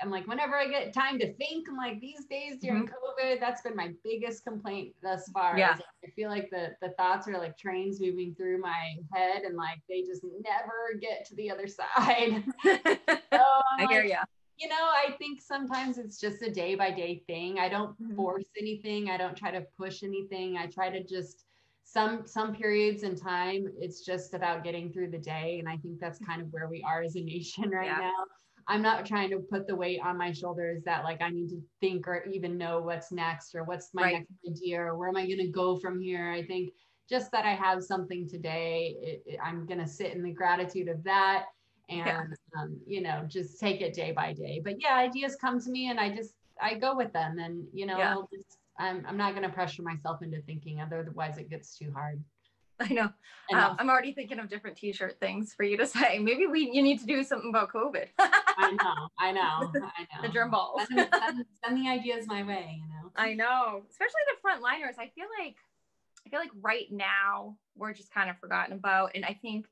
I'm 0.00 0.10
like, 0.10 0.26
whenever 0.26 0.56
I 0.56 0.68
get 0.68 0.92
time 0.92 1.18
to 1.18 1.32
think, 1.34 1.68
I'm 1.68 1.76
like, 1.76 2.00
these 2.00 2.24
days 2.26 2.58
during 2.60 2.86
mm-hmm. 2.86 3.28
COVID, 3.28 3.40
that's 3.40 3.62
been 3.62 3.76
my 3.76 3.92
biggest 4.04 4.44
complaint 4.44 4.94
thus 5.02 5.28
far. 5.30 5.58
Yeah. 5.58 5.76
I 6.04 6.10
feel 6.10 6.28
like 6.28 6.50
the 6.50 6.70
the 6.80 6.90
thoughts 6.90 7.26
are 7.28 7.38
like 7.38 7.58
trains 7.58 8.00
moving 8.00 8.34
through 8.34 8.60
my 8.60 8.94
head 9.12 9.42
and 9.42 9.56
like 9.56 9.80
they 9.88 10.02
just 10.02 10.22
never 10.24 10.98
get 11.00 11.26
to 11.26 11.34
the 11.34 11.50
other 11.50 11.66
side. 11.66 12.44
so 12.64 13.44
I 13.78 13.86
hear 13.88 14.02
like, 14.02 14.10
you. 14.10 14.16
You 14.58 14.68
know, 14.68 14.74
I 14.76 15.12
think 15.18 15.40
sometimes 15.40 15.98
it's 15.98 16.18
just 16.18 16.42
a 16.42 16.50
day 16.50 16.74
by 16.74 16.90
day 16.90 17.22
thing. 17.28 17.60
I 17.60 17.68
don't 17.68 17.90
mm-hmm. 18.02 18.16
force 18.16 18.48
anything. 18.58 19.08
I 19.08 19.16
don't 19.16 19.36
try 19.36 19.52
to 19.52 19.64
push 19.76 20.02
anything. 20.02 20.56
I 20.56 20.66
try 20.66 20.90
to 20.90 21.04
just 21.04 21.44
some 21.84 22.26
some 22.26 22.54
periods 22.54 23.02
in 23.02 23.16
time 23.16 23.66
it's 23.80 24.04
just 24.04 24.34
about 24.34 24.62
getting 24.62 24.92
through 24.92 25.10
the 25.10 25.18
day 25.18 25.56
and 25.58 25.66
i 25.66 25.74
think 25.78 25.98
that's 25.98 26.18
kind 26.18 26.42
of 26.42 26.52
where 26.52 26.68
we 26.68 26.84
are 26.86 27.02
as 27.02 27.16
a 27.16 27.20
nation 27.20 27.70
right 27.70 27.86
yeah. 27.86 27.96
now 27.96 28.24
I'm 28.68 28.82
not 28.82 29.06
trying 29.06 29.30
to 29.30 29.38
put 29.38 29.66
the 29.66 29.74
weight 29.74 30.00
on 30.04 30.18
my 30.18 30.30
shoulders 30.30 30.82
that 30.84 31.02
like 31.02 31.22
I 31.22 31.30
need 31.30 31.48
to 31.48 31.62
think 31.80 32.06
or 32.06 32.24
even 32.24 32.58
know 32.58 32.80
what's 32.80 33.10
next 33.10 33.54
or 33.54 33.64
what's 33.64 33.94
my 33.94 34.02
right. 34.02 34.12
next 34.14 34.32
idea 34.46 34.82
or 34.82 34.96
where 34.96 35.08
am 35.08 35.16
I 35.16 35.26
going 35.26 35.38
to 35.38 35.48
go 35.48 35.76
from 35.76 36.00
here. 36.00 36.30
I 36.30 36.44
think 36.44 36.74
just 37.08 37.32
that 37.32 37.46
I 37.46 37.54
have 37.54 37.82
something 37.82 38.28
today, 38.28 38.94
it, 39.00 39.22
it, 39.24 39.38
I'm 39.42 39.64
going 39.64 39.80
to 39.80 39.86
sit 39.86 40.12
in 40.12 40.22
the 40.22 40.32
gratitude 40.32 40.88
of 40.88 41.02
that 41.04 41.46
and 41.88 42.06
yeah. 42.06 42.60
um, 42.60 42.78
you 42.86 43.00
know 43.00 43.24
just 43.26 43.58
take 43.58 43.80
it 43.80 43.94
day 43.94 44.12
by 44.12 44.34
day. 44.34 44.60
But 44.62 44.80
yeah, 44.80 44.96
ideas 44.96 45.36
come 45.36 45.60
to 45.60 45.70
me 45.70 45.88
and 45.88 45.98
I 45.98 46.14
just 46.14 46.34
I 46.60 46.74
go 46.74 46.94
with 46.94 47.12
them 47.12 47.38
and 47.38 47.66
you 47.72 47.86
know 47.86 47.98
yeah. 47.98 48.14
just, 48.30 48.58
I'm 48.78 49.04
I'm 49.08 49.16
not 49.16 49.32
going 49.34 49.44
to 49.44 49.54
pressure 49.54 49.82
myself 49.82 50.22
into 50.22 50.42
thinking 50.42 50.80
otherwise 50.80 51.38
it 51.38 51.48
gets 51.48 51.76
too 51.76 51.90
hard. 51.92 52.22
I 52.80 52.92
know. 52.92 53.10
Um, 53.52 53.76
I'm 53.78 53.90
already 53.90 54.12
thinking 54.12 54.38
of 54.38 54.48
different 54.48 54.76
T-shirt 54.76 55.18
things 55.18 55.52
for 55.52 55.64
you 55.64 55.76
to 55.78 55.86
say. 55.86 56.18
Maybe 56.18 56.46
we 56.46 56.70
you 56.72 56.82
need 56.82 57.00
to 57.00 57.06
do 57.06 57.22
something 57.22 57.50
about 57.50 57.72
COVID. 57.72 58.06
I 58.58 58.70
know, 58.72 59.08
I 59.18 59.32
know, 59.32 59.40
I 59.98 60.02
know. 60.02 60.22
The 60.22 60.28
drum 60.28 60.50
balls. 60.50 60.82
Send, 60.88 61.08
send, 61.12 61.44
send 61.64 61.78
the 61.78 61.88
ideas 61.88 62.26
my 62.26 62.42
way, 62.42 62.80
you 62.82 62.88
know. 62.88 63.10
I 63.16 63.34
know, 63.34 63.82
especially 63.88 64.20
the 64.26 64.48
frontliners. 64.48 64.98
I 64.98 65.08
feel 65.14 65.26
like, 65.40 65.56
I 66.26 66.30
feel 66.30 66.40
like 66.40 66.50
right 66.60 66.90
now 66.90 67.56
we're 67.76 67.92
just 67.92 68.12
kind 68.12 68.28
of 68.28 68.38
forgotten 68.38 68.74
about, 68.74 69.12
and 69.14 69.24
I 69.24 69.38
think 69.40 69.66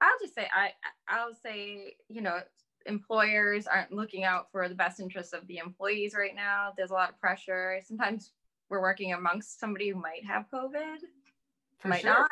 I'll 0.00 0.18
just 0.20 0.34
say 0.34 0.48
I 0.54 0.70
I'll 1.08 1.34
say 1.34 1.96
you 2.08 2.22
know 2.22 2.38
employers 2.86 3.66
aren't 3.66 3.92
looking 3.92 4.24
out 4.24 4.50
for 4.50 4.68
the 4.68 4.74
best 4.74 5.00
interests 5.00 5.32
of 5.32 5.46
the 5.46 5.58
employees 5.58 6.14
right 6.14 6.34
now. 6.34 6.72
There's 6.76 6.90
a 6.90 6.94
lot 6.94 7.10
of 7.10 7.20
pressure. 7.20 7.80
Sometimes 7.84 8.32
we're 8.70 8.80
working 8.80 9.12
amongst 9.12 9.60
somebody 9.60 9.90
who 9.90 10.00
might 10.00 10.24
have 10.26 10.46
COVID, 10.52 10.98
For 11.78 11.88
might 11.88 12.02
sure. 12.02 12.10
not, 12.10 12.30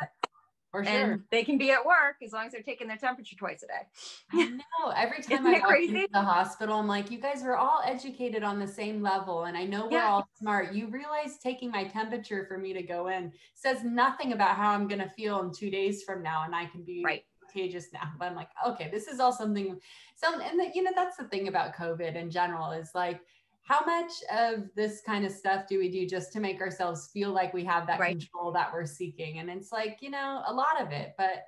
For 0.77 0.85
sure. 0.85 1.11
and 1.11 1.23
they 1.31 1.43
can 1.43 1.57
be 1.57 1.71
at 1.71 1.85
work 1.85 2.17
as 2.23 2.31
long 2.33 2.45
as 2.45 2.51
they're 2.51 2.61
taking 2.61 2.87
their 2.87 2.97
temperature 2.97 3.35
twice 3.35 3.63
a 3.63 3.67
day. 3.67 3.87
I 4.31 4.45
know. 4.49 4.91
Every 4.95 5.23
time 5.23 5.45
I 5.45 5.53
walk 5.53 5.63
crazy? 5.69 5.93
into 5.95 6.07
the 6.13 6.21
hospital, 6.21 6.79
I'm 6.79 6.87
like, 6.87 7.09
you 7.11 7.19
guys 7.19 7.43
are 7.43 7.55
all 7.55 7.81
educated 7.85 8.43
on 8.43 8.59
the 8.59 8.67
same 8.67 9.01
level. 9.01 9.45
And 9.45 9.57
I 9.57 9.63
know 9.65 9.87
we're 9.87 9.97
Yeah. 9.97 10.11
all 10.11 10.29
smart. 10.39 10.73
You 10.73 10.87
realize 10.87 11.37
taking 11.41 11.71
my 11.71 11.85
temperature 11.85 12.45
for 12.47 12.57
me 12.57 12.73
to 12.73 12.83
go 12.83 13.07
in 13.07 13.31
says 13.55 13.83
nothing 13.83 14.33
about 14.33 14.55
how 14.55 14.71
I'm 14.71 14.87
going 14.87 15.01
to 15.01 15.09
feel 15.09 15.41
in 15.41 15.51
two 15.53 15.69
days 15.69 16.03
from 16.03 16.21
now. 16.21 16.43
And 16.43 16.53
I 16.55 16.65
can 16.65 16.83
be 16.83 17.03
Right. 17.03 17.25
contagious 17.41 17.87
now. 17.93 18.11
But 18.19 18.25
I'm 18.25 18.35
like, 18.35 18.49
okay, 18.67 18.89
this 18.91 19.07
is 19.07 19.19
all 19.19 19.31
something. 19.31 19.79
So, 20.15 20.39
and 20.39 20.59
the, 20.59 20.69
you 20.73 20.83
know, 20.83 20.91
that's 20.95 21.17
the 21.17 21.27
thing 21.27 21.47
about 21.47 21.75
COVID 21.75 22.15
in 22.15 22.29
general 22.29 22.71
is 22.71 22.91
like, 22.93 23.19
how 23.67 23.85
much 23.85 24.11
of 24.33 24.69
this 24.75 25.01
kind 25.05 25.25
of 25.25 25.31
stuff 25.31 25.67
do 25.67 25.77
we 25.77 25.89
do 25.89 26.07
just 26.07 26.31
to 26.33 26.39
make 26.39 26.61
ourselves 26.61 27.09
feel 27.11 27.31
like 27.31 27.53
we 27.53 27.65
have 27.65 27.85
that 27.87 27.99
Right. 27.99 28.17
control 28.17 28.51
that 28.53 28.71
we're 28.73 28.85
seeking? 28.85 29.39
And 29.39 29.49
it's 29.49 29.73
like, 29.73 29.97
you 30.01 30.09
know, 30.09 30.41
a 30.47 30.53
lot 30.53 30.81
of 30.81 30.91
it, 30.91 31.15
but 31.17 31.43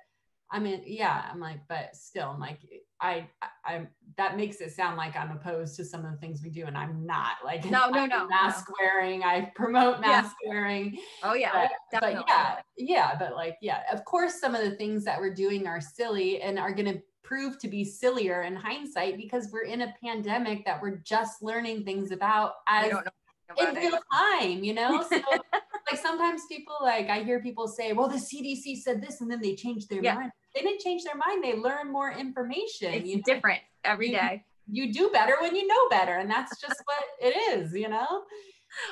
I 0.52 0.58
mean, 0.58 0.82
yeah, 0.84 1.24
I'm 1.30 1.40
like, 1.40 1.60
but 1.68 1.94
still, 1.96 2.28
I'm 2.30 2.40
like, 2.40 2.58
I, 3.00 3.28
I, 3.40 3.74
I'm, 3.74 3.88
that 4.16 4.36
makes 4.36 4.60
it 4.60 4.72
sound 4.72 4.96
like 4.96 5.16
I'm 5.16 5.30
opposed 5.30 5.76
to 5.76 5.84
some 5.84 6.04
of 6.04 6.10
the 6.10 6.18
things 6.18 6.42
we 6.42 6.50
do, 6.50 6.66
and 6.66 6.76
I'm 6.76 7.06
not. 7.06 7.36
Like, 7.44 7.64
No, 7.70 7.88
no, 7.90 8.04
no, 8.04 8.26
mask 8.26 8.66
wearing. 8.78 9.22
I 9.22 9.52
promote 9.54 10.00
Yeah. 10.00 10.22
mask 10.22 10.36
wearing. 10.44 10.98
Oh 11.22 11.34
yeah, 11.34 11.68
But, 11.92 12.00
but 12.00 12.12
yeah, 12.26 12.56
yeah, 12.76 13.16
but 13.18 13.34
like, 13.34 13.56
yeah, 13.62 13.82
of 13.92 14.04
course, 14.04 14.40
some 14.40 14.54
of 14.54 14.62
the 14.62 14.72
things 14.72 15.04
that 15.04 15.18
we're 15.20 15.32
doing 15.32 15.66
are 15.68 15.80
silly 15.80 16.42
and 16.42 16.58
are 16.58 16.72
going 16.74 16.92
to 16.92 17.00
prove 17.30 17.58
to 17.60 17.68
be 17.68 17.84
sillier 17.84 18.42
in 18.42 18.56
hindsight 18.56 19.16
because 19.16 19.50
we're 19.52 19.62
in 19.62 19.82
a 19.82 19.94
pandemic 20.02 20.64
that 20.64 20.82
we're 20.82 20.96
just 20.96 21.40
learning 21.42 21.84
things 21.84 22.10
about 22.10 22.54
as 22.66 22.90
in 22.90 23.68
it. 23.68 23.76
real 23.76 23.98
time, 24.12 24.64
you 24.64 24.74
know? 24.74 25.00
So 25.08 25.16
like 25.90 26.00
sometimes 26.02 26.42
people 26.50 26.74
like 26.82 27.08
I 27.08 27.22
hear 27.22 27.40
people 27.40 27.68
say, 27.68 27.92
well, 27.92 28.08
the 28.08 28.16
CDC 28.16 28.78
said 28.78 29.00
this 29.00 29.20
and 29.20 29.30
then 29.30 29.40
they 29.40 29.54
changed 29.54 29.88
their 29.88 30.02
Yeah. 30.02 30.14
mind. 30.14 30.32
They 30.56 30.62
didn't 30.62 30.80
change 30.80 31.04
their 31.04 31.14
mind, 31.14 31.44
they 31.44 31.54
learn 31.54 31.92
more 31.92 32.10
information. 32.10 32.92
It's 32.94 33.06
you 33.06 33.16
know? 33.18 33.22
different 33.24 33.60
every 33.84 34.08
You- 34.08 34.16
day. 34.16 34.44
You 34.72 34.92
do 34.92 35.10
better 35.10 35.34
when 35.40 35.54
you 35.56 35.66
know 35.66 35.88
better. 35.88 36.16
And 36.16 36.30
that's 36.30 36.60
just 36.60 36.80
what 36.84 37.02
it 37.20 37.34
is, 37.58 37.72
you 37.74 37.88
know? 37.88 38.22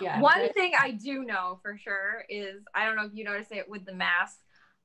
Yeah. 0.01 0.21
One 0.21 0.53
thing 0.55 0.73
I 0.81 0.91
do 0.93 1.23
know 1.25 1.61
for 1.63 1.77
sure 1.79 2.25
is 2.29 2.63
I 2.75 2.85
don't 2.85 2.97
know 2.97 3.05
if 3.05 3.13
you 3.15 3.23
notice 3.25 3.47
it 3.53 3.69
with 3.69 3.85
the 3.85 3.95
mask. 3.95 4.39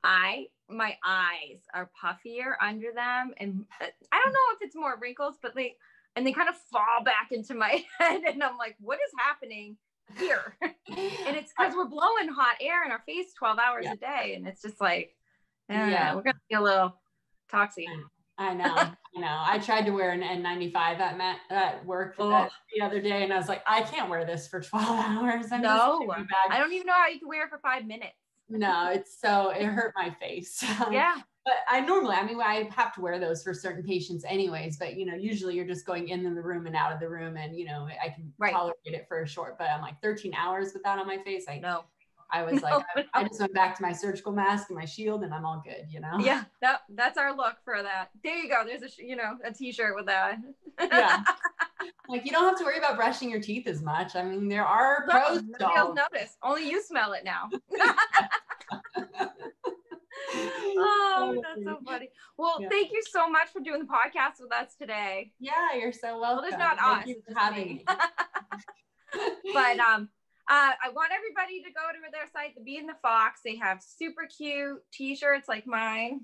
I 0.03 0.47
my 0.69 0.95
eyes 1.05 1.59
are 1.73 1.89
puffier 2.01 2.53
under 2.61 2.91
them, 2.93 3.33
and 3.37 3.65
uh, 3.81 3.85
I 4.11 4.21
don't 4.23 4.33
know 4.33 4.39
if 4.55 4.61
it's 4.61 4.75
more 4.75 4.97
wrinkles, 5.01 5.35
but 5.41 5.55
they 5.55 5.75
and 6.15 6.25
they 6.25 6.31
kind 6.33 6.49
of 6.49 6.55
fall 6.55 7.03
back 7.03 7.29
into 7.31 7.53
my 7.55 7.83
head, 7.99 8.21
and 8.27 8.43
I'm 8.43 8.57
like, 8.57 8.75
what 8.79 8.99
is 9.05 9.11
happening 9.19 9.77
here? 10.17 10.55
and 10.61 10.75
it's 11.35 11.51
because 11.57 11.73
we're 11.75 11.85
blowing 11.87 12.29
hot 12.29 12.55
air 12.61 12.83
in 12.85 12.91
our 12.91 13.01
face 13.05 13.33
12 13.37 13.57
hours 13.59 13.85
Yeah. 13.85 13.93
a 13.93 13.97
day, 13.97 14.33
and 14.35 14.47
it's 14.47 14.61
just 14.61 14.79
like, 14.81 15.15
Yeah. 15.69 15.89
yeah, 15.89 16.15
we're 16.15 16.21
gonna 16.23 16.35
be 16.49 16.55
a 16.55 16.61
little 16.61 16.95
toxic. 17.49 17.85
I 18.37 18.53
know, 18.55 18.65
I 18.75 18.95
know. 19.19 19.43
I 19.45 19.59
tried 19.59 19.83
to 19.85 19.91
wear 19.91 20.09
an 20.11 20.21
N95 20.21 20.75
at 20.75 21.17
ma- 21.17 21.35
at 21.55 21.85
work 21.85 22.17
that- 22.17 22.49
the 22.75 22.83
other 22.83 22.99
day, 22.99 23.23
and 23.23 23.31
I 23.31 23.37
was 23.37 23.47
like, 23.47 23.61
I 23.67 23.81
can't 23.83 24.09
wear 24.09 24.25
this 24.25 24.47
for 24.47 24.59
12 24.59 24.85
hours. 24.89 25.51
I'm 25.51 25.61
No, 25.61 26.03
I 26.49 26.57
don't 26.57 26.73
even 26.73 26.87
know 26.87 26.93
how 26.93 27.07
you 27.07 27.19
can 27.19 27.27
wear 27.27 27.45
it 27.45 27.49
for 27.49 27.59
five 27.59 27.85
minutes. 27.85 28.15
No, 28.49 28.89
it's 28.91 29.19
so 29.19 29.49
it 29.49 29.63
hurt 29.65 29.93
my 29.95 30.09
face. 30.19 30.63
Um, 30.85 30.91
yeah, 30.93 31.15
but 31.45 31.55
I 31.69 31.79
normally, 31.81 32.15
I 32.15 32.23
mean, 32.25 32.39
I 32.41 32.69
have 32.75 32.93
to 32.95 33.01
wear 33.01 33.19
those 33.19 33.43
for 33.43 33.53
certain 33.53 33.83
patients, 33.83 34.23
anyways. 34.27 34.77
But 34.77 34.95
you 34.95 35.05
know, 35.05 35.15
usually 35.15 35.55
you're 35.55 35.65
just 35.67 35.85
going 35.85 36.09
in 36.09 36.23
the 36.23 36.41
room 36.41 36.67
and 36.67 36.75
out 36.75 36.91
of 36.93 36.99
the 36.99 37.09
room, 37.09 37.37
and 37.37 37.55
you 37.55 37.65
know, 37.65 37.87
I 38.03 38.09
can 38.09 38.31
Right. 38.37 38.53
tolerate 38.53 38.75
it 38.85 39.05
for 39.07 39.21
a 39.21 39.27
short. 39.27 39.57
But 39.57 39.69
I'm 39.69 39.81
like 39.81 40.01
13 40.01 40.33
hours 40.33 40.73
with 40.73 40.83
that 40.83 40.99
on 40.99 41.07
my 41.07 41.17
face. 41.23 41.45
I 41.49 41.59
know. 41.59 41.85
I 42.31 42.41
was 42.43 42.61
No, 42.61 42.67
like, 42.67 42.83
I, 42.95 43.05
I 43.13 43.23
just 43.27 43.39
went 43.39 43.53
back 43.53 43.75
to 43.77 43.83
my 43.83 43.91
surgical 43.91 44.31
mask 44.31 44.69
and 44.69 44.77
my 44.77 44.85
shield, 44.85 45.23
and 45.23 45.33
I'm 45.33 45.45
all 45.45 45.61
good. 45.63 45.85
You 45.89 45.99
know. 45.99 46.17
yeah, 46.19 46.45
that 46.61 46.81
that's 46.89 47.17
our 47.17 47.35
look 47.35 47.57
for 47.63 47.81
that. 47.83 48.09
There 48.23 48.35
you 48.37 48.49
go. 48.49 48.63
There's 48.65 48.81
a 48.81 48.89
you 49.05 49.15
know 49.15 49.37
a 49.43 49.51
t-shirt 49.53 49.95
with 49.95 50.07
that. 50.07 50.37
yeah. 50.81 51.23
Like 52.09 52.25
you 52.25 52.31
don't 52.31 52.43
have 52.45 52.57
to 52.57 52.63
worry 52.65 52.77
about 52.77 52.95
brushing 52.97 53.29
your 53.29 53.39
teeth 53.41 53.67
as 53.67 53.81
much. 53.81 54.15
I 54.15 54.23
mean, 54.23 54.47
there 54.49 54.65
are 54.65 55.05
No, 55.07 55.13
pros. 55.13 55.43
nobody 55.43 55.75
else 55.75 55.95
notice. 55.95 56.37
Only 56.43 56.69
you 56.69 56.81
smell 56.83 57.13
it 57.13 57.23
now. 57.23 57.49
oh, 60.35 61.41
that's 61.43 61.63
so 61.65 61.79
funny. 61.85 62.09
Well, 62.37 62.57
Yeah. 62.59 62.69
thank 62.69 62.91
you 62.91 63.01
so 63.09 63.29
much 63.29 63.49
for 63.49 63.59
doing 63.61 63.79
the 63.79 63.85
podcast 63.85 64.39
with 64.41 64.51
us 64.53 64.75
today. 64.75 65.31
Yeah, 65.39 65.73
you're 65.77 65.91
so 65.91 66.19
welcome. 66.19 66.41
Well, 66.41 66.41
there's 66.41 66.59
not 66.59 66.77
Thank 66.79 67.01
us, 67.01 67.07
you 67.07 67.15
it's 67.25 67.33
for 67.33 67.39
having 67.39 67.67
me. 67.67 67.73
me. 67.73 67.85
But 69.53 69.77
um, 69.79 70.09
uh, 70.49 70.71
I 70.83 70.89
want 70.93 71.11
everybody 71.15 71.61
to 71.61 71.69
go 71.71 71.81
to 71.93 72.11
their 72.11 72.25
site, 72.33 72.55
the 72.55 72.61
Bee 72.63 72.77
and 72.79 72.89
the 72.89 72.95
Fox. 73.03 73.41
They 73.45 73.55
have 73.57 73.79
super 73.83 74.25
cute 74.25 74.79
T-shirts 74.91 75.47
like 75.47 75.67
mine. 75.67 76.21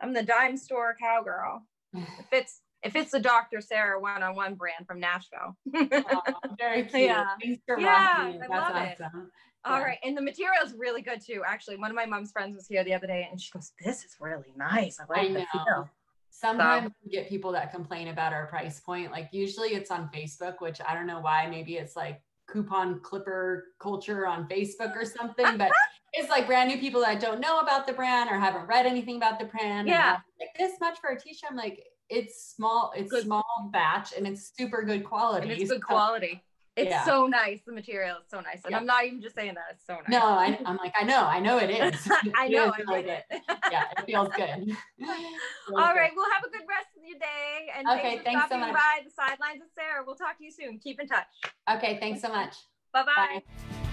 I'm 0.00 0.12
the 0.12 0.24
dime 0.24 0.56
store 0.56 0.96
cowgirl. 1.00 1.62
It 1.94 2.04
fits. 2.30 2.60
It 2.82 2.94
it's 2.96 3.12
the 3.12 3.20
Dr. 3.20 3.60
Sarah 3.60 4.00
one-on-one 4.00 4.54
brand 4.54 4.86
from 4.86 4.98
Nashville. 5.00 5.56
Aw, 5.74 6.22
very 6.58 6.82
cute. 6.84 7.02
Yeah. 7.02 7.26
Thanks 7.40 7.62
for 7.66 7.78
Yeah. 7.78 8.32
I 8.34 8.38
That's 8.38 8.50
love 8.50 8.76
it. 8.76 9.00
awesome. 9.00 9.30
All 9.64 9.78
Yeah. 9.78 9.84
right, 9.84 9.98
and 10.02 10.16
the 10.16 10.22
material 10.22 10.64
is 10.64 10.74
really 10.76 11.02
good 11.02 11.20
too. 11.24 11.42
Actually, 11.46 11.76
one 11.76 11.90
of 11.90 11.94
my 11.94 12.06
mom's 12.06 12.32
friends 12.32 12.56
was 12.56 12.66
here 12.66 12.82
the 12.82 12.94
other 12.94 13.06
day, 13.06 13.28
and 13.30 13.40
she 13.40 13.50
goes, 13.52 13.72
"This 13.84 14.04
is 14.04 14.16
really 14.20 14.52
nice. 14.56 14.98
I 14.98 15.04
like 15.08 15.30
I 15.30 15.32
the 15.32 15.46
feel." 15.52 15.90
Sometimes 16.30 16.90
we 17.04 17.10
get 17.12 17.28
people 17.28 17.52
that 17.52 17.72
complain 17.72 18.08
about 18.08 18.32
our 18.32 18.46
price 18.46 18.80
point. 18.80 19.12
Like 19.12 19.28
usually 19.32 19.68
it's 19.74 19.90
on 19.92 20.08
Facebook, 20.12 20.56
which 20.60 20.80
I 20.80 20.94
don't 20.94 21.06
know 21.06 21.20
why. 21.20 21.46
Maybe 21.48 21.76
it's 21.76 21.94
like 21.94 22.20
coupon 22.48 22.98
clipper 23.00 23.66
culture 23.78 24.26
on 24.26 24.48
Facebook 24.48 24.96
or 24.96 25.04
something, 25.04 25.56
but 25.58 25.70
it's 26.14 26.28
like 26.30 26.46
brand 26.46 26.68
new 26.70 26.78
people 26.78 27.00
that 27.02 27.20
don't 27.20 27.38
know 27.38 27.60
about 27.60 27.86
the 27.86 27.92
brand 27.92 28.30
or 28.30 28.38
haven't 28.40 28.66
read 28.66 28.86
anything 28.86 29.16
about 29.18 29.38
the 29.38 29.44
brand. 29.44 29.86
Yeah. 29.86 30.18
Like 30.40 30.48
this 30.58 30.80
much 30.80 30.98
for 31.00 31.10
a 31.10 31.20
t-shirt. 31.20 31.50
I'm 31.50 31.56
like, 31.56 31.84
it's 32.12 32.54
small, 32.54 32.92
it's 32.96 33.10
Good. 33.10 33.24
small 33.24 33.44
batch 33.72 34.12
and 34.16 34.26
it's 34.26 34.52
super 34.56 34.82
good 34.82 35.02
quality. 35.04 35.50
And 35.50 35.60
it's 35.60 35.70
good 35.70 35.80
So- 35.80 35.86
quality. 35.86 36.42
It's 36.74 36.88
Yeah. 36.88 37.04
so 37.04 37.26
nice. 37.26 37.60
The 37.66 37.72
material 37.72 38.16
is 38.16 38.30
so 38.30 38.40
nice, 38.40 38.62
and 38.64 38.70
Yeah. 38.72 38.78
I'm 38.78 38.86
not 38.86 39.04
even 39.04 39.20
just 39.20 39.34
saying 39.34 39.52
that. 39.56 39.64
It's 39.72 39.84
so 39.86 39.96
nice. 39.96 40.08
No, 40.08 40.22
I, 40.24 40.58
I'm 40.64 40.78
like, 40.78 40.94
I 40.98 41.04
know, 41.04 41.20
I 41.36 41.38
know 41.38 41.58
it 41.58 41.68
is. 41.68 42.08
I 42.34 42.48
know. 42.48 42.72
I 42.74 42.82
like 42.90 43.04
good. 43.04 43.04
it. 43.06 43.24
Yeah, 43.70 43.84
it 43.98 44.06
feels 44.06 44.28
good. 44.34 44.74
All 45.76 45.94
right. 45.94 46.12
Well, 46.16 46.26
have 46.32 46.44
a 46.46 46.50
good 46.50 46.66
rest 46.66 46.86
of 46.96 47.02
your 47.06 47.18
day, 47.18 47.68
and 47.76 47.86
Okay, 47.86 48.02
thanks 48.20 48.24
thanks 48.24 48.48
so 48.48 48.56
much. 48.56 48.72
by 48.72 49.00
the 49.04 49.10
sidelines 49.10 49.60
with 49.60 49.68
Sarah. 49.74 50.02
We'll 50.06 50.16
talk 50.16 50.38
to 50.38 50.44
you 50.44 50.50
soon. 50.50 50.78
Keep 50.78 51.00
in 51.00 51.08
touch. 51.08 51.26
Okay, 51.70 51.98
thanks 52.00 52.22
so 52.22 52.30
much. 52.30 52.54
Bye-bye. 52.94 53.42
Bye. 53.42 53.91